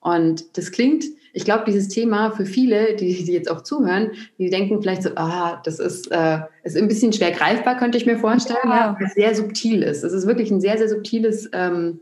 Und 0.01 0.57
das 0.57 0.73
klingt 0.73 1.05
ich 1.37 1.45
glaube, 1.45 1.64
dieses 1.66 1.88
Thema 1.88 2.31
für 2.31 2.47
viele, 2.47 2.97
die, 2.97 3.23
die 3.23 3.33
jetzt 3.33 3.51
auch 3.51 3.61
zuhören, 3.61 4.12
die 4.38 4.49
denken 4.49 4.81
vielleicht 4.81 5.03
so, 5.03 5.11
ah, 5.16 5.61
das 5.66 5.79
ist, 5.79 6.11
äh, 6.11 6.38
ist 6.64 6.79
ein 6.79 6.88
bisschen 6.88 7.12
schwer 7.12 7.31
greifbar, 7.31 7.77
könnte 7.77 7.99
ich 7.99 8.07
mir 8.07 8.16
vorstellen, 8.16 8.59
ja. 8.64 8.97
ja 8.99 9.09
sehr 9.14 9.35
subtil 9.35 9.83
ist. 9.83 10.03
Es 10.03 10.14
ist 10.14 10.27
wirklich 10.27 10.51
ein 10.51 10.62
sehr, 10.62 10.79
sehr 10.79 10.88
subtiles, 10.88 11.51
ähm, 11.53 12.01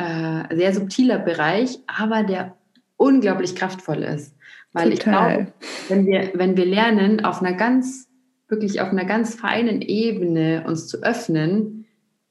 äh, 0.00 0.56
sehr 0.56 0.74
subtiler 0.74 1.18
Bereich, 1.18 1.78
aber 1.86 2.22
der 2.22 2.56
unglaublich 2.96 3.54
kraftvoll 3.54 4.02
ist. 4.02 4.34
Weil 4.72 4.90
Total. 4.90 4.94
ich 4.94 5.00
glaube, 5.00 5.52
wenn 5.88 6.06
wir, 6.06 6.30
wenn 6.34 6.56
wir 6.56 6.66
lernen, 6.66 7.24
auf 7.24 7.42
einer 7.42 7.54
ganz, 7.54 8.08
wirklich 8.48 8.80
auf 8.80 8.90
einer 8.90 9.04
ganz 9.04 9.34
feinen 9.34 9.82
Ebene 9.82 10.64
uns 10.66 10.86
zu 10.86 11.02
öffnen, 11.02 11.86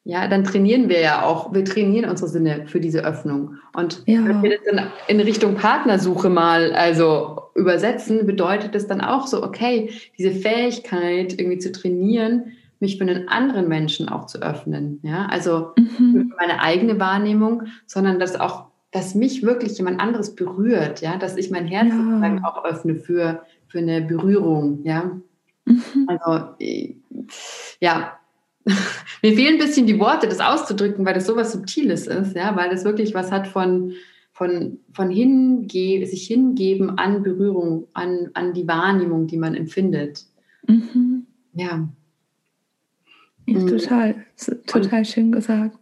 ja, 0.05 0.27
dann 0.27 0.43
trainieren 0.43 0.89
wir 0.89 1.01
ja 1.01 1.23
auch, 1.23 1.53
wir 1.53 1.65
trainieren 1.65 2.10
unsere 2.10 2.29
Sinne 2.29 2.65
für 2.65 2.79
diese 2.79 3.05
Öffnung. 3.05 3.58
Und 3.73 4.01
ja. 4.08 4.23
wenn 4.25 4.41
wir 4.41 4.58
das 4.58 4.65
dann 4.65 4.88
in 5.08 5.19
Richtung 5.19 5.55
Partnersuche 5.55 6.29
mal 6.29 6.71
also 6.73 7.41
übersetzen, 7.53 8.25
bedeutet 8.25 8.73
das 8.73 8.88
dann 8.88 9.01
auch 9.01 9.27
so, 9.27 9.43
okay, 9.43 9.91
diese 10.17 10.32
Fähigkeit 10.32 11.38
irgendwie 11.38 11.60
zu 11.60 11.71
trainieren, 11.71 12.53
mich 12.79 12.97
für 12.97 13.03
einen 13.03 13.27
anderen 13.27 13.67
Menschen 13.67 14.09
auch 14.09 14.25
zu 14.25 14.41
öffnen. 14.41 14.99
Ja, 15.03 15.25
also 15.27 15.71
mhm. 15.77 16.33
meine 16.37 16.61
eigene 16.61 16.99
Wahrnehmung, 16.99 17.63
sondern 17.85 18.19
dass 18.19 18.39
auch, 18.39 18.67
dass 18.91 19.15
mich 19.15 19.43
wirklich 19.43 19.77
jemand 19.77 19.99
anderes 19.99 20.35
berührt, 20.35 21.01
ja, 21.01 21.17
dass 21.17 21.37
ich 21.37 21.51
mein 21.51 21.67
Herz 21.67 21.89
ja. 21.89 21.97
sozusagen 21.97 22.43
auch 22.43 22.63
öffne 22.63 22.95
für, 22.95 23.43
für 23.67 23.79
eine 23.79 24.01
Berührung, 24.01 24.83
ja. 24.83 25.19
Mhm. 25.65 26.07
Also, 26.07 26.55
äh, 26.59 26.95
ja, 27.79 28.17
mir 28.65 29.33
fehlen 29.33 29.55
ein 29.55 29.65
bisschen 29.65 29.87
die 29.87 29.99
Worte, 29.99 30.27
das 30.27 30.39
auszudrücken, 30.39 31.05
weil 31.05 31.13
das 31.13 31.27
sowas 31.27 31.51
Subtiles 31.51 32.07
ist, 32.07 32.35
ja, 32.35 32.55
weil 32.55 32.69
das 32.69 32.85
wirklich 32.85 33.13
was 33.13 33.31
hat 33.31 33.47
von, 33.47 33.93
von, 34.31 34.79
von 34.93 35.09
hinge 35.09 35.67
sich 36.05 36.27
hingeben 36.27 36.97
an 36.97 37.23
Berührung, 37.23 37.87
an, 37.93 38.29
an 38.33 38.53
die 38.53 38.67
Wahrnehmung, 38.67 39.27
die 39.27 39.37
man 39.37 39.55
empfindet. 39.55 40.25
Mhm. 40.67 41.25
Ja. 41.53 41.89
Ja. 43.53 43.59
Mhm. 43.59 43.67
Total, 43.67 44.15
total 44.67 45.05
schön 45.05 45.31
gesagt. 45.31 45.77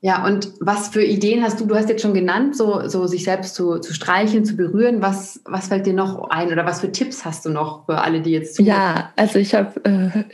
Ja, 0.00 0.26
und 0.26 0.52
was 0.60 0.88
für 0.88 1.02
Ideen 1.02 1.42
hast 1.42 1.60
du? 1.60 1.66
Du 1.66 1.74
hast 1.74 1.88
jetzt 1.88 2.02
schon 2.02 2.12
genannt, 2.12 2.54
so, 2.54 2.86
so 2.88 3.06
sich 3.06 3.24
selbst 3.24 3.54
zu, 3.54 3.78
zu 3.78 3.94
streicheln, 3.94 4.44
zu 4.44 4.54
berühren. 4.54 5.00
Was, 5.00 5.40
was 5.46 5.68
fällt 5.68 5.86
dir 5.86 5.94
noch 5.94 6.28
ein 6.28 6.52
oder 6.52 6.66
was 6.66 6.82
für 6.82 6.92
Tipps 6.92 7.24
hast 7.24 7.46
du 7.46 7.48
noch 7.48 7.86
für 7.86 8.02
alle, 8.02 8.20
die 8.20 8.32
jetzt 8.32 8.56
zuhören? 8.56 8.76
Ja, 8.76 9.12
also 9.16 9.38
ich 9.38 9.54
habe 9.54 9.82
äh, 9.84 10.24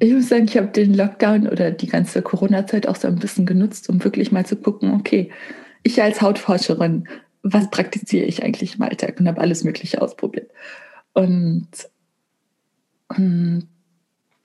ich 0.00 0.12
muss 0.12 0.28
sagen, 0.28 0.44
ich 0.44 0.56
habe 0.56 0.68
den 0.68 0.94
Lockdown 0.94 1.48
oder 1.48 1.70
die 1.70 1.86
ganze 1.86 2.22
Corona-Zeit 2.22 2.88
auch 2.88 2.96
so 2.96 3.08
ein 3.08 3.18
bisschen 3.18 3.46
genutzt, 3.46 3.88
um 3.88 4.02
wirklich 4.02 4.32
mal 4.32 4.44
zu 4.44 4.56
gucken, 4.56 4.92
okay, 4.92 5.30
ich 5.82 6.02
als 6.02 6.20
Hautforscherin, 6.20 7.08
was 7.42 7.70
praktiziere 7.70 8.26
ich 8.26 8.42
eigentlich 8.42 8.76
im 8.76 8.82
Alltag 8.82 9.20
und 9.20 9.28
habe 9.28 9.40
alles 9.40 9.64
Mögliche 9.64 10.02
ausprobiert. 10.02 10.50
Und, 11.12 11.68
und 13.16 13.68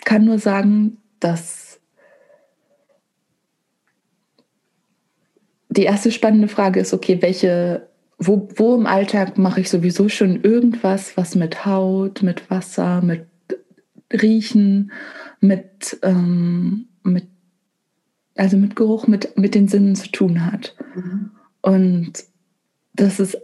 kann 0.05 0.25
nur 0.25 0.39
sagen, 0.39 0.97
dass 1.19 1.79
die 5.69 5.83
erste 5.83 6.11
spannende 6.11 6.47
Frage 6.47 6.79
ist, 6.79 6.93
okay, 6.93 7.21
welche, 7.21 7.87
wo, 8.17 8.49
wo 8.55 8.75
im 8.75 8.87
Alltag 8.87 9.37
mache 9.37 9.61
ich 9.61 9.69
sowieso 9.69 10.09
schon 10.09 10.41
irgendwas, 10.41 11.15
was 11.15 11.35
mit 11.35 11.65
Haut, 11.65 12.23
mit 12.23 12.49
Wasser, 12.49 13.01
mit 13.01 13.27
Riechen, 14.11 14.91
mit, 15.39 15.99
ähm, 16.01 16.87
mit, 17.03 17.27
also 18.35 18.57
mit 18.57 18.75
Geruch, 18.75 19.07
mit, 19.07 19.37
mit 19.37 19.53
den 19.53 19.67
Sinnen 19.67 19.95
zu 19.95 20.09
tun 20.11 20.45
hat. 20.45 20.75
Mhm. 20.95 21.31
Und 21.61 22.13
das 22.93 23.19
ist 23.19 23.37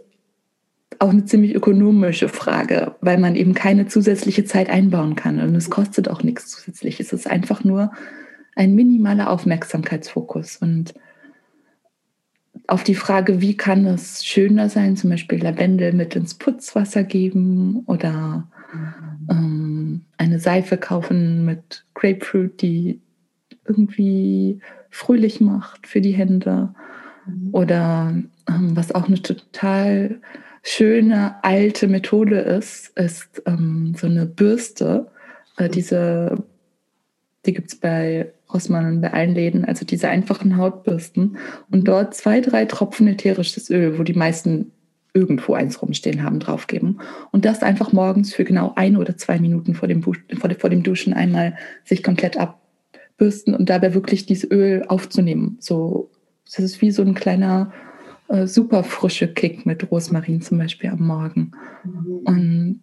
auch 0.98 1.10
eine 1.10 1.24
ziemlich 1.24 1.54
ökonomische 1.54 2.28
Frage, 2.28 2.94
weil 3.00 3.18
man 3.18 3.36
eben 3.36 3.54
keine 3.54 3.86
zusätzliche 3.86 4.44
Zeit 4.44 4.70
einbauen 4.70 5.14
kann. 5.14 5.40
Und 5.40 5.54
es 5.54 5.70
kostet 5.70 6.08
auch 6.08 6.22
nichts 6.22 6.50
zusätzlich. 6.50 7.00
Es 7.00 7.12
ist 7.12 7.28
einfach 7.28 7.64
nur 7.64 7.92
ein 8.54 8.74
minimaler 8.74 9.30
Aufmerksamkeitsfokus. 9.30 10.56
Und 10.56 10.94
auf 12.66 12.82
die 12.82 12.94
Frage, 12.94 13.40
wie 13.40 13.56
kann 13.56 13.86
es 13.86 14.24
schöner 14.24 14.68
sein, 14.68 14.96
zum 14.96 15.10
Beispiel 15.10 15.42
Lavendel 15.42 15.92
mit 15.92 16.16
ins 16.16 16.34
Putzwasser 16.34 17.04
geben 17.04 17.82
oder 17.86 18.48
mhm. 18.72 19.28
ähm, 19.30 20.04
eine 20.16 20.40
Seife 20.40 20.76
kaufen 20.76 21.44
mit 21.44 21.84
Grapefruit, 21.94 22.62
die 22.62 23.00
irgendwie 23.66 24.60
fröhlich 24.90 25.40
macht 25.40 25.86
für 25.86 26.00
die 26.00 26.12
Hände. 26.12 26.74
Mhm. 27.26 27.48
Oder 27.52 28.14
ähm, 28.48 28.76
was 28.76 28.92
auch 28.92 29.08
eine 29.08 29.20
total 29.20 30.20
schöne 30.66 31.36
alte 31.42 31.86
Methode 31.86 32.40
ist, 32.40 32.88
ist 32.98 33.42
ähm, 33.46 33.94
so 33.96 34.08
eine 34.08 34.26
Bürste. 34.26 35.06
Äh, 35.56 35.68
diese, 35.68 36.42
die 37.46 37.52
gibt 37.52 37.68
es 37.72 37.78
bei 37.78 38.32
Rossmann 38.52 38.86
und 38.86 39.00
bei 39.00 39.12
allen 39.12 39.34
Läden, 39.34 39.64
also 39.64 39.86
diese 39.86 40.08
einfachen 40.08 40.56
Hautbürsten. 40.56 41.38
Und 41.70 41.86
dort 41.86 42.14
zwei, 42.14 42.40
drei 42.40 42.64
Tropfen 42.64 43.06
ätherisches 43.06 43.70
Öl, 43.70 43.96
wo 43.96 44.02
die 44.02 44.14
meisten 44.14 44.72
irgendwo 45.14 45.54
eins 45.54 45.80
rumstehen 45.80 46.24
haben, 46.24 46.40
draufgeben. 46.40 47.00
Und 47.30 47.44
das 47.44 47.62
einfach 47.62 47.92
morgens 47.92 48.34
für 48.34 48.44
genau 48.44 48.72
ein 48.74 48.96
oder 48.96 49.16
zwei 49.16 49.38
Minuten 49.38 49.74
vor 49.74 49.86
dem, 49.86 50.02
vor, 50.02 50.14
vor 50.58 50.70
dem 50.70 50.82
Duschen 50.82 51.14
einmal 51.14 51.56
sich 51.84 52.02
komplett 52.02 52.36
abbürsten 52.36 53.54
und 53.54 53.70
dabei 53.70 53.94
wirklich 53.94 54.26
dieses 54.26 54.50
Öl 54.50 54.84
aufzunehmen. 54.88 55.58
So, 55.60 56.10
das 56.44 56.58
ist 56.58 56.82
wie 56.82 56.90
so 56.90 57.02
ein 57.02 57.14
kleiner 57.14 57.72
äh, 58.28 58.46
super 58.46 58.84
frische 58.84 59.28
Kick 59.32 59.66
mit 59.66 59.90
Rosmarin 59.90 60.40
zum 60.40 60.58
Beispiel 60.58 60.90
am 60.90 61.06
Morgen. 61.06 61.52
Mhm. 61.84 62.18
Und 62.24 62.82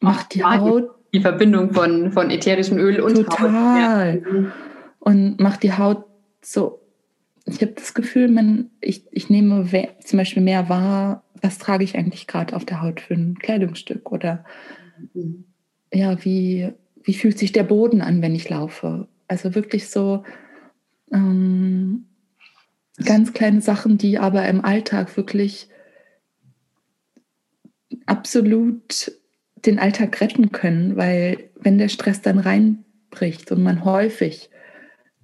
macht 0.00 0.34
die 0.34 0.44
Haut. 0.44 0.90
Die 1.12 1.20
Verbindung 1.20 1.72
von, 1.72 2.10
von 2.10 2.30
ätherischem 2.30 2.78
Öl 2.78 3.00
und 3.00 3.14
total. 3.14 4.14
Haut. 4.14 4.22
Ja. 4.24 4.52
Und 4.98 5.40
macht 5.40 5.62
die 5.62 5.72
Haut 5.72 6.04
so 6.42 6.80
ich 7.46 7.60
habe 7.60 7.72
das 7.72 7.94
Gefühl, 7.94 8.28
man, 8.28 8.70
ich, 8.80 9.04
ich 9.10 9.28
nehme 9.28 9.68
zum 10.02 10.18
Beispiel 10.18 10.42
mehr 10.42 10.68
wahr, 10.68 11.24
was 11.42 11.58
trage 11.58 11.84
ich 11.84 11.96
eigentlich 11.96 12.26
gerade 12.26 12.56
auf 12.56 12.64
der 12.64 12.80
Haut 12.80 13.00
für 13.00 13.14
ein 13.14 13.38
Kleidungsstück 13.38 14.10
oder 14.10 14.44
mhm. 15.12 15.44
ja, 15.92 16.24
wie, 16.24 16.72
wie 17.02 17.14
fühlt 17.14 17.38
sich 17.38 17.52
der 17.52 17.64
Boden 17.64 18.00
an, 18.00 18.22
wenn 18.22 18.34
ich 18.34 18.48
laufe? 18.48 19.08
Also 19.28 19.54
wirklich 19.54 19.88
so 19.90 20.24
ähm, 21.12 22.06
ganz 23.02 23.32
kleine 23.32 23.60
Sachen, 23.60 23.98
die 23.98 24.18
aber 24.18 24.46
im 24.46 24.64
Alltag 24.64 25.16
wirklich 25.16 25.68
absolut 28.06 29.12
den 29.56 29.78
Alltag 29.78 30.20
retten 30.20 30.52
können, 30.52 30.96
weil 30.96 31.50
wenn 31.58 31.78
der 31.78 31.88
Stress 31.88 32.20
dann 32.20 32.38
reinbricht 32.38 33.50
und 33.50 33.62
man 33.62 33.84
häufig 33.84 34.50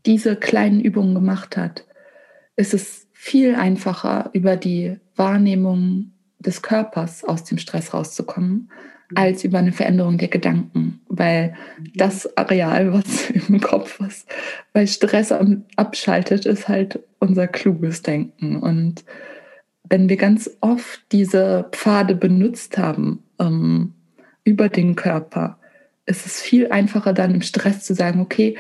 diese 0.07 0.37
kleinen 0.37 0.81
Übungen 0.81 1.15
gemacht 1.15 1.57
hat, 1.57 1.87
ist 2.57 2.75
es 2.75 3.07
viel 3.13 3.55
einfacher, 3.55 4.31
über 4.33 4.57
die 4.57 4.99
Wahrnehmung 5.15 6.13
des 6.39 6.63
Körpers 6.63 7.23
aus 7.23 7.45
dem 7.45 7.59
Stress 7.59 7.93
rauszukommen. 7.93 8.71
Als 9.15 9.45
über 9.45 9.59
eine 9.59 9.73
Veränderung 9.73 10.19
der 10.19 10.29
Gedanken. 10.29 11.01
Weil 11.09 11.55
das 11.95 12.37
Areal, 12.37 12.93
was 12.93 13.31
im 13.49 13.61
Kopf 13.61 14.01
was 14.01 14.27
bei 14.73 14.87
Stress 14.87 15.33
abschaltet, 15.77 16.47
ist 16.47 16.69
halt 16.69 17.01
unser 17.19 17.47
kluges 17.47 18.03
Denken. 18.03 18.57
Und 18.57 19.05
wenn 19.89 20.09
wir 20.09 20.17
ganz 20.17 20.51
oft 20.61 21.03
diese 21.13 21.67
Pfade 21.73 22.15
benutzt 22.15 22.79
haben 22.79 23.23
ähm, 23.39 23.95
über 24.45 24.69
den 24.69 24.97
Körper, 24.97 25.59
ist 26.07 26.27
es 26.27 26.41
viel 26.41 26.71
einfacher 26.71 27.13
dann 27.13 27.35
im 27.35 27.43
Stress 27.43 27.85
zu 27.85 27.95
sagen, 27.95 28.21
okay, 28.21 28.57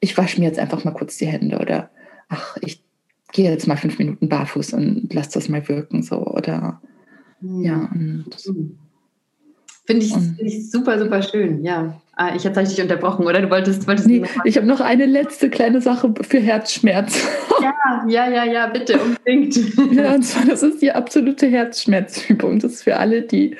ich 0.00 0.16
wasche 0.18 0.40
mir 0.40 0.46
jetzt 0.46 0.58
einfach 0.58 0.84
mal 0.84 0.92
kurz 0.92 1.16
die 1.16 1.26
Hände 1.26 1.58
oder 1.58 1.90
ach, 2.28 2.56
ich 2.60 2.82
gehe 3.32 3.50
jetzt 3.50 3.66
mal 3.66 3.76
fünf 3.76 3.98
Minuten 3.98 4.28
barfuß 4.28 4.74
und 4.74 5.12
lass 5.12 5.28
das 5.30 5.48
mal 5.48 5.68
wirken 5.68 6.02
so 6.02 6.24
oder 6.24 6.80
mhm. 7.40 7.64
ja 7.64 7.90
und 7.92 8.26
mhm. 8.46 8.78
Finde 9.86 10.06
ich, 10.06 10.12
find 10.12 10.40
ich, 10.40 10.70
super, 10.70 10.98
super 10.98 11.22
schön, 11.22 11.62
ja. 11.62 12.00
Ah, 12.16 12.34
ich 12.36 12.46
habe 12.46 12.64
dich 12.64 12.80
unterbrochen, 12.80 13.26
oder? 13.26 13.42
Du 13.42 13.50
wolltest, 13.50 13.88
wolltest 13.88 14.06
nee, 14.06 14.22
Ich 14.44 14.56
habe 14.56 14.66
noch 14.66 14.80
eine 14.80 15.04
letzte 15.04 15.50
kleine 15.50 15.80
Sache 15.80 16.14
für 16.22 16.40
Herzschmerz. 16.40 17.26
Ja, 17.62 18.04
ja, 18.06 18.28
ja, 18.28 18.44
ja, 18.44 18.66
bitte, 18.66 19.00
unbedingt. 19.00 19.56
ja, 19.92 20.14
und 20.14 20.22
zwar, 20.22 20.44
das 20.44 20.62
ist 20.62 20.82
die 20.82 20.92
absolute 20.92 21.46
Herzschmerzübung. 21.46 22.58
Das 22.58 22.72
ist 22.72 22.82
für 22.82 22.96
alle, 22.96 23.22
die 23.22 23.56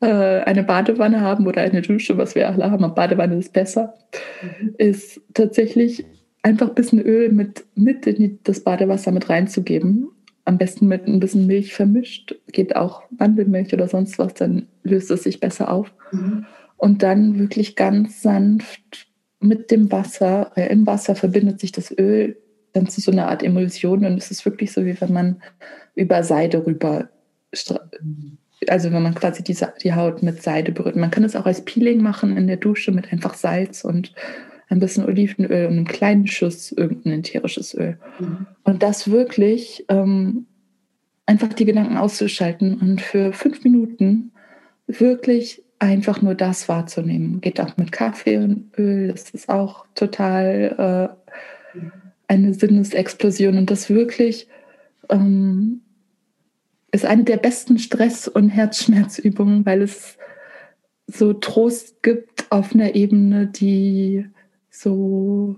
äh, 0.00 0.06
eine 0.06 0.64
Badewanne 0.64 1.20
haben 1.20 1.46
oder 1.46 1.60
eine 1.60 1.82
Dusche, 1.82 2.18
was 2.18 2.34
wir 2.34 2.48
alle 2.48 2.70
haben, 2.70 2.82
aber 2.82 2.94
Badewanne 2.94 3.36
ist 3.36 3.52
besser, 3.52 3.94
mhm. 4.42 4.74
ist 4.78 5.20
tatsächlich 5.34 6.04
einfach 6.42 6.68
ein 6.68 6.74
bisschen 6.74 7.00
Öl 7.00 7.30
mit, 7.30 7.64
mit 7.76 8.06
in 8.06 8.40
das 8.42 8.60
Badewasser 8.60 9.12
mit 9.12 9.28
reinzugeben. 9.28 10.10
Am 10.44 10.58
besten 10.58 10.88
mit 10.88 11.06
ein 11.06 11.20
bisschen 11.20 11.46
Milch 11.46 11.74
vermischt. 11.74 12.34
Geht 12.52 12.76
auch 12.76 13.02
Mandelmilch 13.18 13.72
oder 13.72 13.88
sonst 13.88 14.18
was, 14.18 14.34
dann 14.34 14.68
löst 14.82 15.10
es 15.10 15.22
sich 15.22 15.40
besser 15.40 15.72
auf. 15.72 15.92
Mhm. 16.12 16.46
Und 16.76 17.02
dann 17.02 17.38
wirklich 17.38 17.76
ganz 17.76 18.22
sanft 18.22 19.08
mit 19.40 19.70
dem 19.70 19.92
Wasser, 19.92 20.52
äh, 20.56 20.70
im 20.72 20.86
Wasser 20.86 21.14
verbindet 21.14 21.60
sich 21.60 21.72
das 21.72 21.96
Öl 21.96 22.36
dann 22.72 22.88
zu 22.88 23.00
so 23.00 23.12
einer 23.12 23.28
Art 23.28 23.42
Emulsion 23.42 24.04
und 24.04 24.18
es 24.18 24.30
ist 24.30 24.44
wirklich 24.44 24.72
so, 24.72 24.84
wie 24.84 25.00
wenn 25.00 25.12
man 25.12 25.42
über 25.94 26.24
Seide 26.24 26.66
rüber, 26.66 27.08
also 28.68 28.92
wenn 28.92 29.02
man 29.02 29.14
quasi 29.14 29.44
die, 29.44 29.56
die 29.82 29.94
Haut 29.94 30.22
mit 30.22 30.42
Seide 30.42 30.72
berührt. 30.72 30.96
Man 30.96 31.10
kann 31.10 31.24
es 31.24 31.36
auch 31.36 31.46
als 31.46 31.64
Peeling 31.64 32.02
machen 32.02 32.36
in 32.36 32.48
der 32.48 32.56
Dusche 32.56 32.90
mit 32.90 33.12
einfach 33.12 33.34
Salz 33.34 33.84
und 33.84 34.12
ein 34.68 34.80
bisschen 34.80 35.04
Olivenöl 35.04 35.66
und 35.66 35.72
einem 35.72 35.86
kleinen 35.86 36.26
Schuss 36.26 36.72
irgendein 36.72 37.20
ätherisches 37.20 37.74
Öl. 37.74 37.98
Mhm. 38.18 38.46
Und 38.64 38.82
das 38.82 39.10
wirklich 39.10 39.84
ähm, 39.88 40.46
einfach 41.26 41.52
die 41.52 41.64
Gedanken 41.64 41.96
auszuschalten 41.96 42.78
und 42.80 43.00
für 43.00 43.32
fünf 43.32 43.64
Minuten 43.64 44.32
wirklich 44.86 45.62
einfach 45.78 46.22
nur 46.22 46.34
das 46.34 46.68
wahrzunehmen. 46.68 47.40
Geht 47.40 47.60
auch 47.60 47.76
mit 47.76 47.92
Kaffee 47.92 48.38
und 48.38 48.70
Öl, 48.78 49.08
das 49.08 49.30
ist 49.30 49.48
auch 49.48 49.86
total 49.94 51.16
äh, 51.74 51.80
eine 52.28 52.54
Sinnesexplosion 52.54 53.58
und 53.58 53.70
das 53.70 53.90
wirklich 53.90 54.48
ähm, 55.10 55.82
ist 56.90 57.04
eine 57.04 57.24
der 57.24 57.36
besten 57.36 57.78
Stress- 57.78 58.28
und 58.28 58.48
Herzschmerzübungen, 58.48 59.66
weil 59.66 59.82
es 59.82 60.16
so 61.06 61.32
Trost 61.32 62.02
gibt 62.02 62.50
auf 62.50 62.72
einer 62.72 62.94
Ebene, 62.94 63.46
die 63.46 64.26
so 64.74 65.56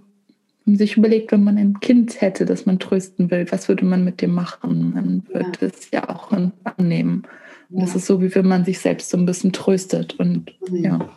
sich 0.66 0.96
überlegt, 0.96 1.30
wenn 1.32 1.44
man 1.44 1.58
ein 1.58 1.78
Kind 1.80 2.20
hätte, 2.20 2.44
das 2.44 2.66
man 2.66 2.78
trösten 2.78 3.30
will, 3.30 3.46
was 3.50 3.68
würde 3.68 3.84
man 3.84 4.04
mit 4.04 4.20
dem 4.20 4.34
machen? 4.34 4.92
Man 4.94 5.22
würde 5.32 5.58
ja. 5.60 5.68
es 5.68 5.90
ja 5.92 6.08
auch 6.08 6.32
annehmen. 6.64 7.22
Ja. 7.70 7.80
Das 7.80 7.94
ist 7.94 8.06
so, 8.06 8.20
wie 8.20 8.34
wenn 8.34 8.48
man 8.48 8.64
sich 8.64 8.80
selbst 8.80 9.10
so 9.10 9.16
ein 9.16 9.26
bisschen 9.26 9.52
tröstet. 9.52 10.18
Und 10.18 10.52
ja. 10.70 11.08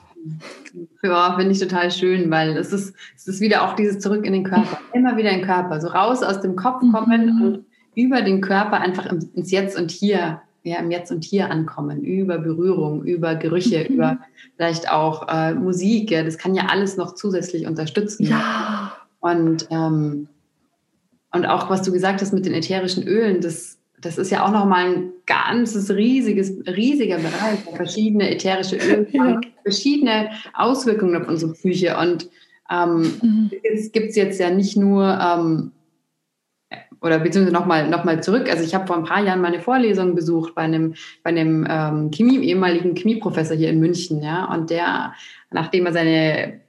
Ja, 1.01 1.35
finde 1.35 1.51
ich 1.51 1.59
total 1.59 1.89
schön, 1.89 2.29
weil 2.29 2.57
es 2.57 2.71
ist, 2.73 2.93
es 3.15 3.27
ist 3.27 3.39
wieder 3.39 3.63
auch 3.63 3.75
dieses 3.75 3.99
Zurück 3.99 4.25
in 4.25 4.33
den 4.33 4.43
Körper, 4.43 4.79
immer 4.93 5.17
wieder 5.17 5.31
in 5.31 5.39
den 5.39 5.45
Körper, 5.45 5.81
so 5.81 5.87
raus 5.87 6.21
aus 6.21 6.41
dem 6.41 6.55
Kopf 6.55 6.81
kommen 6.91 7.37
mhm. 7.37 7.41
und 7.41 7.65
über 7.95 8.21
den 8.21 8.41
Körper 8.41 8.81
einfach 8.81 9.11
ins 9.11 9.51
Jetzt 9.51 9.77
und 9.79 9.91
Hier 9.91 10.41
ja, 10.63 10.77
im 10.77 10.91
Jetzt 10.91 11.11
und 11.11 11.23
Hier 11.23 11.49
ankommen, 11.49 12.03
über 12.03 12.37
Berührung, 12.37 13.03
über 13.03 13.35
Gerüche, 13.35 13.85
mhm. 13.87 13.95
über 13.95 14.19
vielleicht 14.55 14.91
auch 14.91 15.27
äh, 15.29 15.53
Musik. 15.53 16.11
Ja, 16.11 16.23
das 16.23 16.37
kann 16.37 16.55
ja 16.55 16.67
alles 16.69 16.97
noch 16.97 17.15
zusätzlich 17.15 17.65
unterstützen. 17.65 18.25
Ja. 18.25 18.93
Und, 19.19 19.67
ähm, 19.71 20.27
und 21.31 21.45
auch, 21.45 21.69
was 21.69 21.81
du 21.83 21.91
gesagt 21.91 22.21
hast 22.21 22.33
mit 22.33 22.45
den 22.45 22.53
ätherischen 22.53 23.07
Ölen, 23.07 23.41
das, 23.41 23.77
das 23.99 24.17
ist 24.17 24.31
ja 24.31 24.45
auch 24.45 24.51
nochmal 24.51 24.85
ein 24.85 25.11
ganzes 25.25 25.91
riesiges, 25.91 26.53
riesiger 26.67 27.17
Bereich. 27.17 27.59
Verschiedene 27.75 28.29
ätherische 28.29 28.77
Öle 28.77 29.07
ja. 29.11 29.39
verschiedene 29.63 30.29
Auswirkungen 30.53 31.21
auf 31.21 31.27
unsere 31.27 31.53
Psyche. 31.53 31.97
Und 31.97 32.29
ähm, 32.69 33.13
mhm. 33.21 33.51
es 33.63 33.91
gibt 33.91 34.15
jetzt 34.15 34.39
ja 34.39 34.49
nicht 34.49 34.77
nur 34.77 35.17
ähm, 35.21 35.71
oder 37.01 37.19
beziehungsweise 37.19 37.55
nochmal 37.55 37.89
noch 37.89 38.03
mal 38.03 38.21
zurück. 38.21 38.49
Also 38.49 38.63
ich 38.63 38.75
habe 38.75 38.87
vor 38.87 38.97
ein 38.97 39.03
paar 39.03 39.23
Jahren 39.23 39.41
meine 39.41 39.59
Vorlesung 39.59 40.15
besucht 40.15 40.55
bei 40.55 40.63
einem, 40.63 40.95
bei 41.23 41.29
einem 41.29 41.65
ähm, 41.69 42.11
Chemie, 42.11 42.39
ehemaligen 42.39 42.95
Chemieprofessor 42.95 43.55
hier 43.55 43.69
in 43.69 43.79
München, 43.79 44.21
ja. 44.21 44.45
Und 44.45 44.69
der, 44.69 45.13
nachdem 45.51 45.85
er 45.85 45.93
seine 45.93 46.61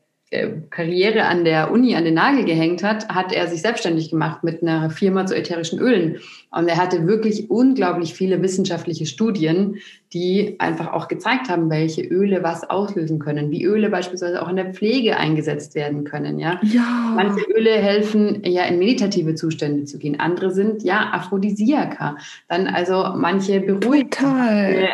Karriere 0.71 1.25
an 1.25 1.45
der 1.45 1.73
Uni 1.73 1.97
an 1.97 2.05
den 2.05 2.14
Nagel 2.14 2.45
gehängt 2.45 2.85
hat, 2.85 3.09
hat 3.09 3.33
er 3.33 3.49
sich 3.49 3.62
selbstständig 3.62 4.11
gemacht 4.11 4.45
mit 4.45 4.62
einer 4.62 4.88
Firma 4.90 5.27
zu 5.27 5.37
ätherischen 5.37 5.81
Ölen. 5.81 6.21
Und 6.53 6.69
er 6.69 6.77
hatte 6.77 7.07
wirklich 7.07 7.51
unglaublich 7.51 8.14
viele 8.14 8.40
wissenschaftliche 8.43 9.07
Studien, 9.07 9.77
die 10.12 10.57
einfach 10.59 10.93
auch 10.93 11.07
gezeigt 11.07 11.49
haben, 11.49 11.71
welche 11.71 12.03
Öle 12.03 12.43
was 12.43 12.69
auslösen 12.69 13.21
können, 13.21 13.53
wie 13.53 13.62
Öle 13.62 13.90
beispielsweise 13.90 14.43
auch 14.43 14.49
in 14.49 14.57
der 14.57 14.75
Pflege 14.75 15.16
eingesetzt 15.16 15.77
werden 15.77 16.03
können. 16.03 16.40
Ja? 16.40 16.61
ja. 16.62 17.12
Manche 17.14 17.45
Öle 17.57 17.71
helfen 17.71 18.43
ja 18.45 18.64
in 18.64 18.81
meditative 18.81 19.37
Zustände 19.37 19.85
zu 19.85 19.99
gehen, 19.99 20.19
andere 20.19 20.51
sind 20.51 20.83
ja 20.83 21.11
Aphrodisiaka. 21.12 22.16
Dann 22.49 22.66
also 22.66 23.14
manche 23.16 23.61
beruhigen, 23.61 24.11
äh, 24.11 24.88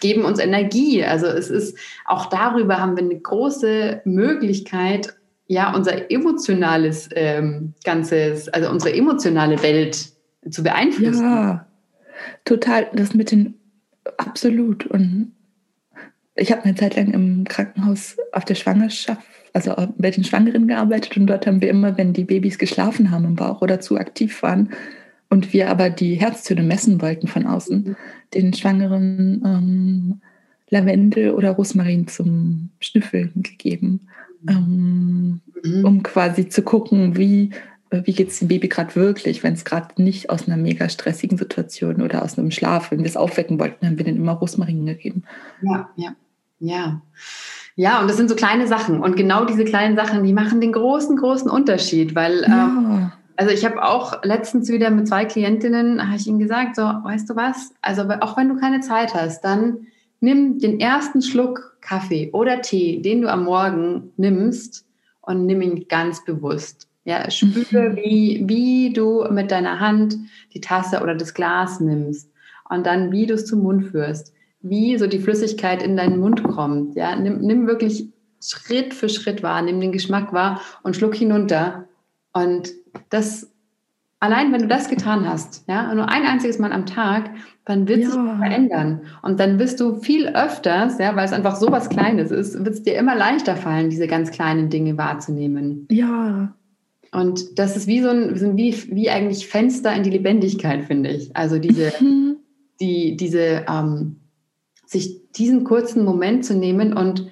geben 0.00 0.24
uns 0.24 0.38
Energie. 0.38 1.02
Also 1.02 1.26
es 1.26 1.48
ist 1.48 1.78
auch 2.04 2.26
darüber 2.26 2.78
haben 2.78 2.96
wir 2.96 3.04
eine 3.04 3.18
große 3.18 4.02
Möglichkeit, 4.04 4.77
ja 5.46 5.74
unser 5.74 6.10
emotionales 6.10 7.08
ähm, 7.14 7.74
ganzes, 7.84 8.48
also 8.48 8.70
unsere 8.70 8.94
emotionale 8.94 9.62
Welt 9.62 10.10
zu 10.50 10.62
beeinflussen. 10.62 11.24
Ja, 11.24 11.66
total. 12.44 12.88
Das 12.92 13.14
mit 13.14 13.30
den 13.30 13.54
absolut. 14.18 14.86
Und 14.86 15.32
ich 16.36 16.52
habe 16.52 16.64
eine 16.64 16.74
Zeit 16.74 16.96
lang 16.96 17.12
im 17.12 17.44
Krankenhaus 17.44 18.16
auf 18.32 18.44
der 18.44 18.54
Schwangerschaft, 18.54 19.22
also 19.52 19.74
bei 19.96 20.10
den 20.10 20.24
Schwangeren 20.24 20.68
gearbeitet 20.68 21.16
und 21.16 21.26
dort 21.26 21.46
haben 21.46 21.60
wir 21.60 21.70
immer, 21.70 21.96
wenn 21.98 22.12
die 22.12 22.24
Babys 22.24 22.58
geschlafen 22.58 23.10
haben 23.10 23.24
im 23.24 23.34
Bauch 23.34 23.62
oder 23.62 23.80
zu 23.80 23.96
aktiv 23.96 24.42
waren 24.42 24.70
und 25.30 25.52
wir 25.52 25.68
aber 25.68 25.90
die 25.90 26.14
Herztöne 26.14 26.62
messen 26.62 27.02
wollten 27.02 27.26
von 27.26 27.46
außen, 27.46 27.82
mhm. 27.82 27.96
den 28.34 28.54
Schwangeren 28.54 29.42
ähm, 29.44 30.20
Lavendel 30.70 31.30
oder 31.30 31.50
Rosmarin 31.50 32.06
zum 32.08 32.70
Schnüffeln 32.80 33.32
gegeben. 33.36 34.08
Ähm, 34.46 35.40
mhm. 35.62 35.84
um 35.84 36.02
quasi 36.02 36.48
zu 36.48 36.62
gucken, 36.62 37.16
wie 37.16 37.50
äh, 37.90 38.02
wie 38.04 38.12
geht 38.12 38.28
es 38.28 38.38
dem 38.38 38.48
Baby 38.48 38.68
gerade 38.68 38.94
wirklich, 38.94 39.42
wenn 39.42 39.54
es 39.54 39.64
gerade 39.64 40.00
nicht 40.00 40.30
aus 40.30 40.46
einer 40.46 40.56
mega 40.56 40.88
stressigen 40.88 41.38
Situation 41.38 42.02
oder 42.02 42.22
aus 42.22 42.38
einem 42.38 42.50
Schlaf, 42.50 42.90
wenn 42.90 43.00
wir 43.00 43.06
es 43.06 43.16
aufwecken 43.16 43.58
wollten, 43.58 43.86
haben 43.86 43.98
wir 43.98 44.04
den 44.04 44.16
immer 44.16 44.32
Rosmarin 44.32 44.86
gegeben. 44.86 45.24
Ja, 45.62 45.88
ja, 45.96 46.14
ja. 46.60 47.02
Ja, 47.76 48.00
und 48.00 48.08
das 48.08 48.16
sind 48.16 48.28
so 48.28 48.34
kleine 48.34 48.66
Sachen. 48.66 49.00
Und 49.00 49.16
genau 49.16 49.44
diese 49.44 49.64
kleinen 49.64 49.94
Sachen, 49.94 50.24
die 50.24 50.32
machen 50.32 50.60
den 50.60 50.72
großen, 50.72 51.16
großen 51.16 51.48
Unterschied, 51.48 52.16
weil 52.16 52.42
ja. 52.42 52.64
ähm, 52.66 53.12
also 53.36 53.52
ich 53.52 53.64
habe 53.64 53.84
auch 53.84 54.24
letztens 54.24 54.68
wieder 54.68 54.90
mit 54.90 55.06
zwei 55.06 55.24
Klientinnen, 55.24 56.04
habe 56.04 56.16
ich 56.16 56.26
ihnen 56.26 56.40
gesagt, 56.40 56.74
so, 56.74 56.82
weißt 56.82 57.30
du 57.30 57.36
was, 57.36 57.72
also 57.80 58.02
auch 58.20 58.36
wenn 58.36 58.48
du 58.48 58.56
keine 58.56 58.80
Zeit 58.80 59.14
hast, 59.14 59.42
dann 59.42 59.86
nimm 60.20 60.58
den 60.58 60.80
ersten 60.80 61.22
Schluck 61.22 61.78
Kaffee 61.80 62.30
oder 62.32 62.60
Tee, 62.60 63.00
den 63.00 63.22
du 63.22 63.30
am 63.30 63.44
Morgen 63.44 64.12
nimmst 64.16 64.86
und 65.20 65.46
nimm 65.46 65.62
ihn 65.62 65.86
ganz 65.88 66.24
bewusst 66.24 66.88
Ja, 67.04 67.30
spüre, 67.30 67.90
mhm. 67.90 67.96
wie, 67.96 68.44
wie 68.46 68.92
du 68.92 69.24
mit 69.30 69.50
deiner 69.50 69.80
Hand 69.80 70.16
die 70.54 70.60
Tasse 70.60 71.00
oder 71.02 71.14
das 71.14 71.34
Glas 71.34 71.80
nimmst 71.80 72.30
und 72.68 72.86
dann, 72.86 73.12
wie 73.12 73.26
du 73.26 73.34
es 73.34 73.46
zum 73.46 73.62
Mund 73.62 73.86
führst, 73.86 74.32
wie 74.60 74.98
so 74.98 75.06
die 75.06 75.20
Flüssigkeit 75.20 75.82
in 75.82 75.96
deinen 75.96 76.18
Mund 76.18 76.42
kommt. 76.42 76.96
Ja, 76.96 77.16
nimm, 77.16 77.40
nimm 77.40 77.66
wirklich 77.66 78.08
Schritt 78.42 78.94
für 78.94 79.08
Schritt 79.08 79.42
wahr, 79.42 79.62
nimm 79.62 79.80
den 79.80 79.92
Geschmack 79.92 80.32
wahr 80.32 80.60
und 80.82 80.96
schluck 80.96 81.14
hinunter. 81.14 81.88
Und 82.32 82.72
das, 83.10 83.50
allein 84.20 84.52
wenn 84.52 84.62
du 84.62 84.68
das 84.68 84.88
getan 84.88 85.28
hast, 85.28 85.64
ja, 85.68 85.94
nur 85.94 86.08
ein 86.08 86.24
einziges 86.24 86.58
Mal 86.58 86.72
am 86.72 86.86
Tag, 86.86 87.30
dann 87.64 87.86
wird 87.86 88.00
ja. 88.00 88.10
sich 88.10 88.20
verändern. 88.20 89.02
Und 89.22 89.38
dann 89.40 89.58
wirst 89.58 89.80
du 89.80 89.96
viel 89.96 90.28
öfters, 90.28 90.98
ja, 90.98 91.14
weil 91.16 91.24
es 91.24 91.32
einfach 91.32 91.56
so 91.56 91.70
was 91.70 91.88
Kleines 91.88 92.30
ist, 92.30 92.58
wird 92.58 92.74
es 92.74 92.82
dir 92.82 92.96
immer 92.96 93.14
leichter 93.14 93.56
fallen, 93.56 93.90
diese 93.90 94.06
ganz 94.06 94.30
kleinen 94.30 94.70
Dinge 94.70 94.96
wahrzunehmen. 94.96 95.86
Ja. 95.90 96.54
Und 97.12 97.58
das 97.58 97.76
ist 97.76 97.86
wie 97.86 98.00
so 98.00 98.08
ein, 98.08 98.56
wie, 98.56 98.74
wie 98.90 99.10
eigentlich 99.10 99.46
Fenster 99.46 99.94
in 99.94 100.02
die 100.02 100.10
Lebendigkeit, 100.10 100.84
finde 100.84 101.10
ich. 101.10 101.34
Also 101.36 101.58
diese, 101.58 101.92
mhm. 102.00 102.36
die, 102.80 103.16
diese, 103.16 103.64
ähm, 103.68 104.16
sich 104.86 105.30
diesen 105.32 105.64
kurzen 105.64 106.04
Moment 106.04 106.44
zu 106.44 106.54
nehmen 106.54 106.94
und 106.94 107.30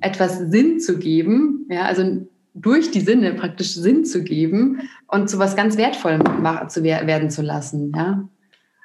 etwas 0.00 0.38
Sinn 0.38 0.78
zu 0.78 0.98
geben, 0.98 1.66
ja, 1.68 1.82
also 1.82 2.26
durch 2.54 2.90
die 2.90 3.00
Sinne 3.00 3.34
praktisch 3.34 3.74
Sinn 3.74 4.04
zu 4.04 4.22
geben 4.22 4.80
und 5.06 5.30
zu 5.30 5.38
was 5.38 5.56
ganz 5.56 5.76
Wertvollem 5.76 6.22
zu 6.68 6.82
werden 6.82 7.30
zu 7.30 7.42
lassen, 7.42 7.92
ja. 7.94 8.28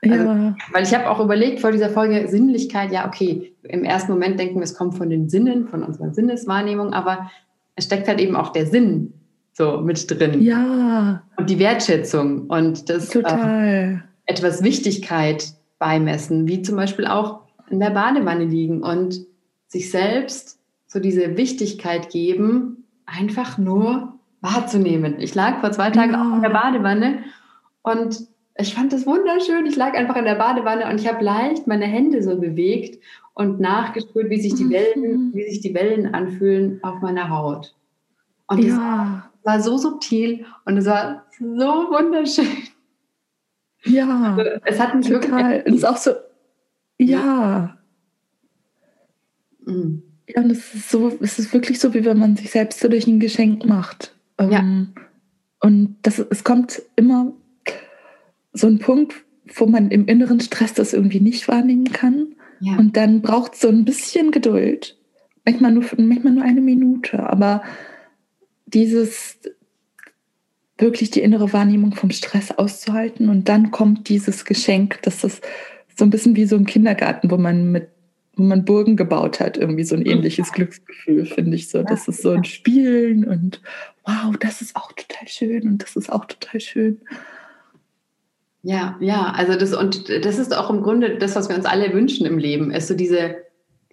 Also, 0.04 0.24
ja. 0.24 0.56
Weil 0.72 0.84
ich 0.84 0.94
habe 0.94 1.10
auch 1.10 1.20
überlegt 1.20 1.62
vor 1.62 1.72
dieser 1.72 1.90
Folge 1.90 2.28
Sinnlichkeit, 2.28 2.92
ja, 2.92 3.08
okay, 3.08 3.56
im 3.64 3.84
ersten 3.84 4.12
Moment 4.12 4.40
denken 4.40 4.56
wir, 4.56 4.64
es 4.64 4.76
kommt 4.76 4.96
von 4.96 5.10
den 5.10 5.30
Sinnen, 5.30 5.68
von 5.68 5.84
unserer 5.84 6.14
Sinneswahrnehmung, 6.14 6.94
aber 6.94 7.32
es 7.76 7.86
steckt 7.86 8.08
halt 8.08 8.20
eben 8.20 8.36
auch 8.36 8.50
der 8.50 8.68
Sinn 8.68 9.14
so 9.54 9.82
mit 9.82 10.10
drin. 10.12 10.42
Ja. 10.42 11.24
Und 11.38 11.50
die 11.50 11.60
Wertschätzung 11.60 12.48
und 12.48 12.90
das 12.90 13.10
Total. 13.10 14.02
Äh, 14.28 14.32
etwas 14.32 14.64
Wichtigkeit 14.64 15.54
beimessen, 15.80 16.48
wie 16.48 16.62
zum 16.62 16.76
Beispiel 16.76 17.08
auch 17.08 17.42
in 17.70 17.80
der 17.80 17.92
Badewanne 17.92 18.46
liegen 18.46 18.84
und 18.84 19.26
sich 19.68 19.92
selbst 19.92 20.60
so 20.88 21.00
diese 21.00 21.38
Wichtigkeit 21.38 22.10
geben, 22.10 22.85
einfach 23.06 23.58
nur 23.58 24.14
wahrzunehmen. 24.42 25.20
Ich 25.20 25.36
lag 25.36 25.60
vor 25.60 25.72
zwei 25.72 25.90
Tagen 25.92 26.14
ja. 26.14 26.22
auch 26.22 26.36
in 26.36 26.42
der 26.42 26.50
Badewanne 26.50 27.24
und 27.84 28.28
ich 28.58 28.74
fand 28.74 28.94
das 28.94 29.06
wunderschön. 29.06 29.66
Ich 29.66 29.76
lag 29.76 29.96
einfach 29.96 30.16
in 30.16 30.26
der 30.26 30.36
Badewanne 30.36 30.90
und 30.90 31.00
ich 31.00 31.08
habe 31.08 31.24
leicht 31.24 31.68
meine 31.68 31.86
Hände 31.86 32.24
so 32.24 32.40
bewegt 32.40 33.02
und 33.34 33.60
nachgespürt, 33.60 34.30
wie 34.30 34.40
sich 34.40 34.56
die 34.56 34.70
Wellen, 34.70 35.30
mhm. 35.30 35.34
wie 35.34 35.50
sich 35.50 35.62
die 35.62 35.74
Wellen 35.74 36.14
anfühlen 36.14 36.80
auf 36.84 37.02
meiner 37.02 37.30
Haut. 37.30 37.76
Und 38.48 38.64
ja 38.64 39.30
war 39.46 39.62
so 39.62 39.78
subtil 39.78 40.46
und 40.66 40.78
es 40.78 40.86
war 40.86 41.26
so 41.40 41.46
wunderschön. 41.46 42.48
Ja. 43.84 44.36
Also, 44.36 44.60
es 44.66 44.80
hat 44.80 44.96
mich 44.96 45.08
total. 45.08 45.52
wirklich. 45.52 45.66
Es 45.68 45.74
ist 45.76 45.86
auch 45.86 45.98
so. 45.98 46.12
Ja. 46.98 47.78
Mhm. 49.64 50.02
Ja, 50.28 50.42
und 50.42 50.52
es 50.52 50.74
ist 50.74 50.90
so, 50.90 51.12
es 51.22 51.40
ist 51.40 51.54
wirklich 51.54 51.80
so, 51.80 51.94
wie 51.94 52.06
wenn 52.06 52.18
man 52.18 52.36
sich 52.36 52.52
selbst 52.52 52.80
so 52.80 52.88
durch 52.88 53.08
ein 53.08 53.20
Geschenk 53.20 53.66
macht. 53.66 54.16
Ähm, 54.38 54.52
ja. 54.52 55.04
Und 55.60 55.98
das, 56.02 56.20
es 56.20 56.44
kommt 56.44 56.82
immer 56.96 57.34
so 58.54 58.68
ein 58.68 58.80
Punkt, 58.80 59.14
wo 59.56 59.66
man 59.68 59.92
im 59.92 60.08
inneren 60.08 60.40
Stress 60.40 60.74
das 60.74 60.94
irgendwie 60.94 61.20
nicht 61.20 61.48
wahrnehmen 61.48 61.92
kann. 61.92 62.36
Ja. 62.60 62.78
Und 62.78 62.98
dann 62.98 63.22
braucht 63.22 63.54
es 63.54 63.62
so 63.62 63.68
ein 63.68 63.86
bisschen 63.86 64.32
Geduld. 64.32 64.98
Manchmal 65.46 65.72
nur, 65.72 65.86
manchmal 65.98 66.34
nur 66.34 66.44
eine 66.44 66.62
Minute. 66.62 67.20
Aber 67.30 67.62
dieses 68.66 69.40
wirklich 70.78 71.12
die 71.12 71.22
innere 71.22 71.54
Wahrnehmung 71.54 71.94
vom 71.94 72.12
Stress 72.12 72.52
auszuhalten 72.52 73.30
und 73.30 73.48
dann 73.48 73.72
kommt 73.72 74.10
dieses 74.10 74.44
Geschenk, 74.44 75.00
das 75.04 75.24
ist 75.24 75.42
so 75.98 76.04
ein 76.04 76.10
bisschen 76.10 76.36
wie 76.36 76.46
so 76.46 76.56
im 76.58 76.66
Kindergarten, 76.66 77.32
wo 77.32 77.38
man 77.38 77.72
mit 77.72 77.88
man 78.44 78.66
Burgen 78.66 78.98
gebaut 78.98 79.40
hat, 79.40 79.58
irgendwie 79.58 79.84
so 79.84 79.96
ein 79.96 80.06
ähnliches 80.06 80.52
Glücksgefühl, 80.52 81.26
finde 81.26 81.56
ich 81.56 81.70
so. 81.70 81.84
Das 81.84 82.08
ist 82.08 82.22
so 82.22 82.32
ein 82.32 82.44
Spielen 82.44 83.26
und 83.26 83.62
wow, 84.06 84.36
das 84.40 84.62
ist 84.62 84.76
auch 84.76 84.92
total 84.92 85.28
schön 85.28 85.68
und 85.68 85.82
das 85.82 85.96
ist 85.96 86.12
auch 86.12 86.26
total 86.26 86.60
schön. 86.60 87.02
Ja, 88.62 88.98
ja, 89.00 89.32
also 89.36 89.56
das 89.56 89.76
und 89.76 90.10
das 90.10 90.40
ist 90.40 90.56
auch 90.56 90.70
im 90.72 90.82
Grunde 90.82 91.18
das, 91.18 91.36
was 91.36 91.50
wir 91.50 91.56
uns 91.56 91.66
alle 91.66 91.94
wünschen 91.94 92.26
im 92.26 92.40
Leben, 92.40 92.72
ist 92.72 92.88
so 92.88 92.96
diese, 92.96 93.36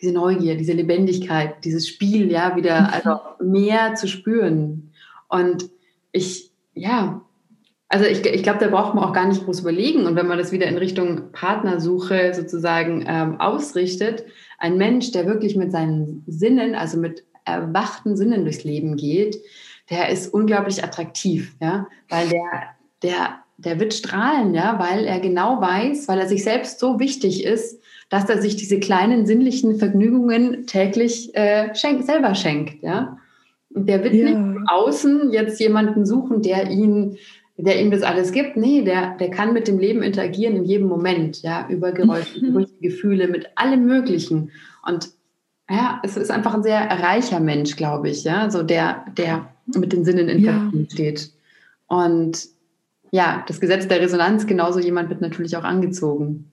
diese 0.00 0.12
Neugier, 0.12 0.56
diese 0.56 0.72
Lebendigkeit, 0.72 1.62
dieses 1.64 1.86
Spiel, 1.86 2.30
ja, 2.30 2.56
wieder 2.56 2.80
mhm. 2.80 2.86
also 2.90 3.20
mehr 3.42 3.94
zu 3.94 4.08
spüren. 4.08 4.90
Und 5.28 5.68
ich, 6.10 6.52
ja, 6.74 7.22
also 7.92 8.06
ich, 8.06 8.24
ich 8.24 8.42
glaube, 8.42 8.58
da 8.58 8.68
braucht 8.68 8.94
man 8.94 9.04
auch 9.04 9.12
gar 9.12 9.26
nicht 9.28 9.44
groß 9.44 9.60
überlegen. 9.60 10.06
Und 10.06 10.16
wenn 10.16 10.26
man 10.26 10.38
das 10.38 10.50
wieder 10.50 10.66
in 10.66 10.78
Richtung 10.78 11.30
Partnersuche 11.32 12.32
sozusagen 12.32 13.04
ähm, 13.06 13.38
ausrichtet, 13.38 14.24
ein 14.58 14.78
Mensch, 14.78 15.12
der 15.12 15.26
wirklich 15.26 15.56
mit 15.56 15.72
seinen 15.72 16.24
Sinnen, 16.26 16.74
also 16.74 16.98
mit 16.98 17.22
erwachten 17.44 18.16
Sinnen 18.16 18.44
durchs 18.44 18.64
Leben 18.64 18.96
geht, 18.96 19.36
der 19.90 20.08
ist 20.08 20.32
unglaublich 20.32 20.82
attraktiv, 20.82 21.54
ja, 21.60 21.86
weil 22.08 22.28
der, 22.28 22.62
der, 23.02 23.38
der 23.58 23.78
wird 23.78 23.92
strahlen, 23.92 24.54
ja, 24.54 24.78
weil 24.78 25.04
er 25.04 25.20
genau 25.20 25.60
weiß, 25.60 26.08
weil 26.08 26.18
er 26.18 26.28
sich 26.28 26.44
selbst 26.44 26.80
so 26.80 26.98
wichtig 26.98 27.44
ist, 27.44 27.78
dass 28.08 28.28
er 28.30 28.40
sich 28.40 28.56
diese 28.56 28.80
kleinen 28.80 29.26
sinnlichen 29.26 29.76
Vergnügungen 29.76 30.66
täglich 30.66 31.34
äh, 31.34 31.74
schenk, 31.74 32.04
selber 32.04 32.34
schenkt, 32.34 32.82
ja. 32.82 33.18
Und 33.74 33.88
der 33.88 34.02
wird 34.02 34.14
ja. 34.14 34.30
nicht 34.30 34.70
außen 34.70 35.32
jetzt 35.32 35.60
jemanden 35.60 36.06
suchen, 36.06 36.42
der 36.42 36.70
ihn, 36.70 37.18
der 37.56 37.80
ihm 37.80 37.90
das 37.90 38.02
alles 38.02 38.32
gibt. 38.32 38.56
Nee, 38.56 38.82
der, 38.82 39.16
der 39.18 39.30
kann 39.30 39.52
mit 39.52 39.68
dem 39.68 39.78
Leben 39.78 40.02
interagieren 40.02 40.56
in 40.56 40.64
jedem 40.64 40.88
Moment, 40.88 41.42
ja, 41.42 41.66
über 41.68 41.92
Geräusche, 41.92 42.40
mhm. 42.40 42.46
über 42.46 42.66
Gefühle, 42.80 43.28
mit 43.28 43.50
allem 43.56 43.84
Möglichen. 43.86 44.50
Und 44.86 45.10
ja, 45.70 46.00
es 46.02 46.16
ist 46.16 46.30
einfach 46.30 46.54
ein 46.54 46.62
sehr 46.62 46.80
reicher 46.80 47.40
Mensch, 47.40 47.76
glaube 47.76 48.10
ich, 48.10 48.24
ja, 48.24 48.50
so 48.50 48.62
der, 48.62 49.04
der 49.16 49.48
mit 49.66 49.92
den 49.92 50.04
Sinnen 50.04 50.28
in 50.28 50.44
Verbindung 50.44 50.82
ja. 50.82 50.90
steht. 50.90 51.32
Und 51.86 52.48
ja, 53.10 53.44
das 53.46 53.60
Gesetz 53.60 53.86
der 53.86 54.00
Resonanz, 54.00 54.46
genauso 54.46 54.80
jemand 54.80 55.10
wird 55.10 55.20
natürlich 55.20 55.56
auch 55.56 55.64
angezogen. 55.64 56.50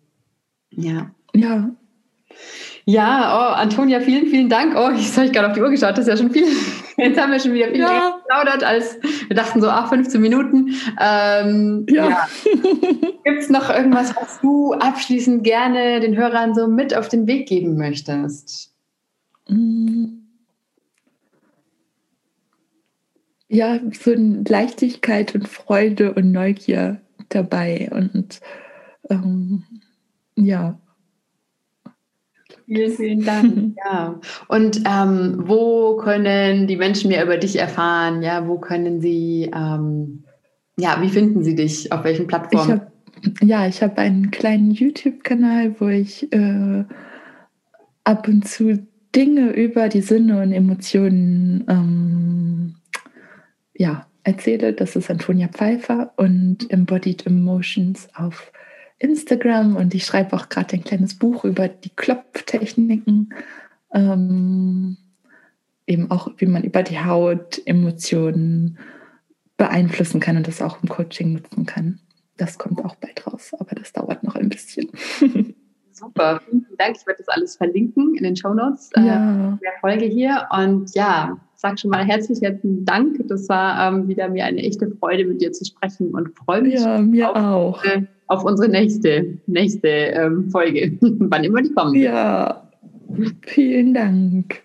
Ja. 0.72 1.12
Ja. 1.34 1.72
Ja, 2.86 3.38
oh, 3.38 3.54
Antonia, 3.54 4.00
vielen, 4.00 4.28
vielen 4.28 4.50
Dank. 4.50 4.76
Oh, 4.76 4.90
ich 4.96 5.16
habe 5.18 5.30
gerade 5.32 5.48
auf 5.48 5.54
die 5.54 5.62
Uhr 5.62 5.70
geschaut, 5.70 5.92
das 5.92 6.00
ist 6.00 6.08
ja 6.08 6.18
schon 6.18 6.32
viel. 6.32 6.48
Jetzt 7.00 7.20
haben 7.20 7.32
wir 7.32 7.40
schon 7.40 7.54
wieder 7.54 7.68
viel 7.68 7.80
ja. 7.80 8.20
geplaudert, 8.22 8.64
als 8.64 9.00
wir 9.28 9.36
dachten 9.36 9.62
so, 9.62 9.70
ach, 9.70 9.90
15 9.90 10.22
Minuten. 10.22 10.76
Ähm, 11.00 11.86
ja. 11.90 12.10
ja. 12.10 12.28
Gibt 13.24 13.42
es 13.42 13.50
noch 13.50 13.70
irgendwas, 13.70 14.16
was 14.16 14.40
du 14.42 14.74
abschließend 14.74 15.44
gerne 15.44 16.00
den 16.00 16.18
Hörern 16.18 16.54
so 16.54 16.68
mit 16.68 16.96
auf 16.96 17.08
den 17.08 17.28
Weg 17.28 17.48
geben 17.48 17.78
möchtest? 17.78 18.74
Ja, 23.48 23.80
so 23.92 24.14
Leichtigkeit 24.16 25.34
und 25.34 25.48
Freude 25.48 26.14
und 26.14 26.32
Neugier 26.32 27.02
dabei 27.30 27.90
und 27.92 28.42
ähm, 29.10 29.64
ja, 30.36 30.80
Vielen, 32.70 32.92
vielen 32.92 33.26
Dank. 33.26 33.76
ja. 33.84 34.20
Und 34.48 34.82
ähm, 34.86 35.44
wo 35.48 35.98
können 35.98 36.68
die 36.68 36.76
Menschen 36.76 37.10
mehr 37.10 37.24
über 37.24 37.38
dich 37.38 37.58
erfahren? 37.58 38.22
Ja, 38.22 38.48
wo 38.48 38.60
können 38.60 39.02
sie, 39.02 39.50
ähm, 39.52 40.24
ja, 40.78 41.02
wie 41.02 41.10
finden 41.10 41.44
sie 41.44 41.56
dich? 41.56 41.92
Auf 41.92 42.04
welchen 42.04 42.28
Plattformen? 42.28 42.82
Ich 43.24 43.28
hab, 43.28 43.44
ja, 43.44 43.68
ich 43.68 43.82
habe 43.82 43.98
einen 43.98 44.30
kleinen 44.30 44.70
YouTube-Kanal, 44.70 45.80
wo 45.80 45.88
ich 45.88 46.32
äh, 46.32 46.84
ab 48.04 48.28
und 48.28 48.48
zu 48.48 48.88
Dinge 49.16 49.50
über 49.54 49.90
die 49.90 50.02
Sinne 50.02 50.40
und 50.40 50.52
Emotionen 50.52 51.66
ähm, 51.68 52.76
ja, 53.74 54.06
erzähle. 54.24 54.74
Das 54.74 54.96
ist 54.96 55.10
Antonia 55.10 55.48
Pfeiffer 55.48 56.14
und 56.18 56.70
Embodied 56.70 57.26
Emotions 57.26 58.10
auf 58.14 58.52
Instagram 59.00 59.76
und 59.76 59.96
ich 59.96 60.06
schreibe 60.06 60.36
auch 60.36 60.50
gerade 60.50 60.76
ein 60.76 60.84
kleines 60.84 61.18
Buch 61.18 61.46
über 61.46 61.68
die 61.68 61.90
Klopftechniken. 61.90 63.34
Ähm, 63.94 64.98
eben 65.88 66.12
auch, 66.12 66.30
wie 66.38 66.46
man 66.46 66.64
über 66.64 66.84
die 66.84 67.00
Haut 67.00 67.62
Emotionen 67.66 68.78
beeinflussen 69.58 70.20
kann 70.20 70.38
und 70.38 70.48
das 70.48 70.62
auch 70.62 70.82
im 70.84 70.90
Coaching 70.90 71.34
nutzen 71.34 71.66
kann. 71.66 72.00
Das 72.38 72.58
kommt 72.58 72.84
auch 72.86 72.96
bald 72.96 73.26
raus, 73.26 73.52
aber 73.60 73.76
das 73.76 73.92
dauert 73.92 74.24
noch 74.24 74.36
ein 74.36 74.50
bisschen. 74.50 74.90
Super, 75.92 76.42
vielen 76.50 76.66
Dank. 76.78 76.96
Ich 76.98 77.06
werde 77.06 77.18
das 77.18 77.28
alles 77.28 77.58
verlinken 77.58 78.16
in 78.16 78.24
den 78.24 78.36
Show 78.36 78.54
Notes 78.54 78.90
äh, 78.96 79.02
ja. 79.02 79.60
der 79.62 79.74
Folge 79.82 80.06
hier. 80.06 80.48
Und 80.50 80.96
ja, 80.96 81.38
sag 81.56 81.78
schon 81.78 81.90
mal 81.90 82.06
herzlich 82.06 82.40
herzlichen 82.42 82.86
Dank. 82.86 83.18
Das 83.28 83.50
war 83.50 83.92
ähm, 83.92 84.08
wieder 84.08 84.30
mir 84.30 84.46
eine 84.46 84.62
echte 84.62 84.90
Freude, 84.90 85.26
mit 85.26 85.42
dir 85.42 85.52
zu 85.52 85.66
sprechen 85.66 86.14
und 86.14 86.30
freue 86.38 86.62
mich 86.62 86.80
ja, 86.80 87.00
mir 87.00 87.32
auf, 87.32 87.36
auch. 87.36 87.84
Äh, 87.84 88.04
auf 88.30 88.44
unsere 88.44 88.70
nächste, 88.70 89.38
nächste 89.48 89.88
ähm, 89.88 90.50
Folge, 90.50 90.98
wann 91.02 91.44
immer 91.44 91.62
die 91.62 91.74
kommt. 91.74 91.98
Ja, 91.98 92.70
vielen 93.42 93.94
Dank. 93.94 94.62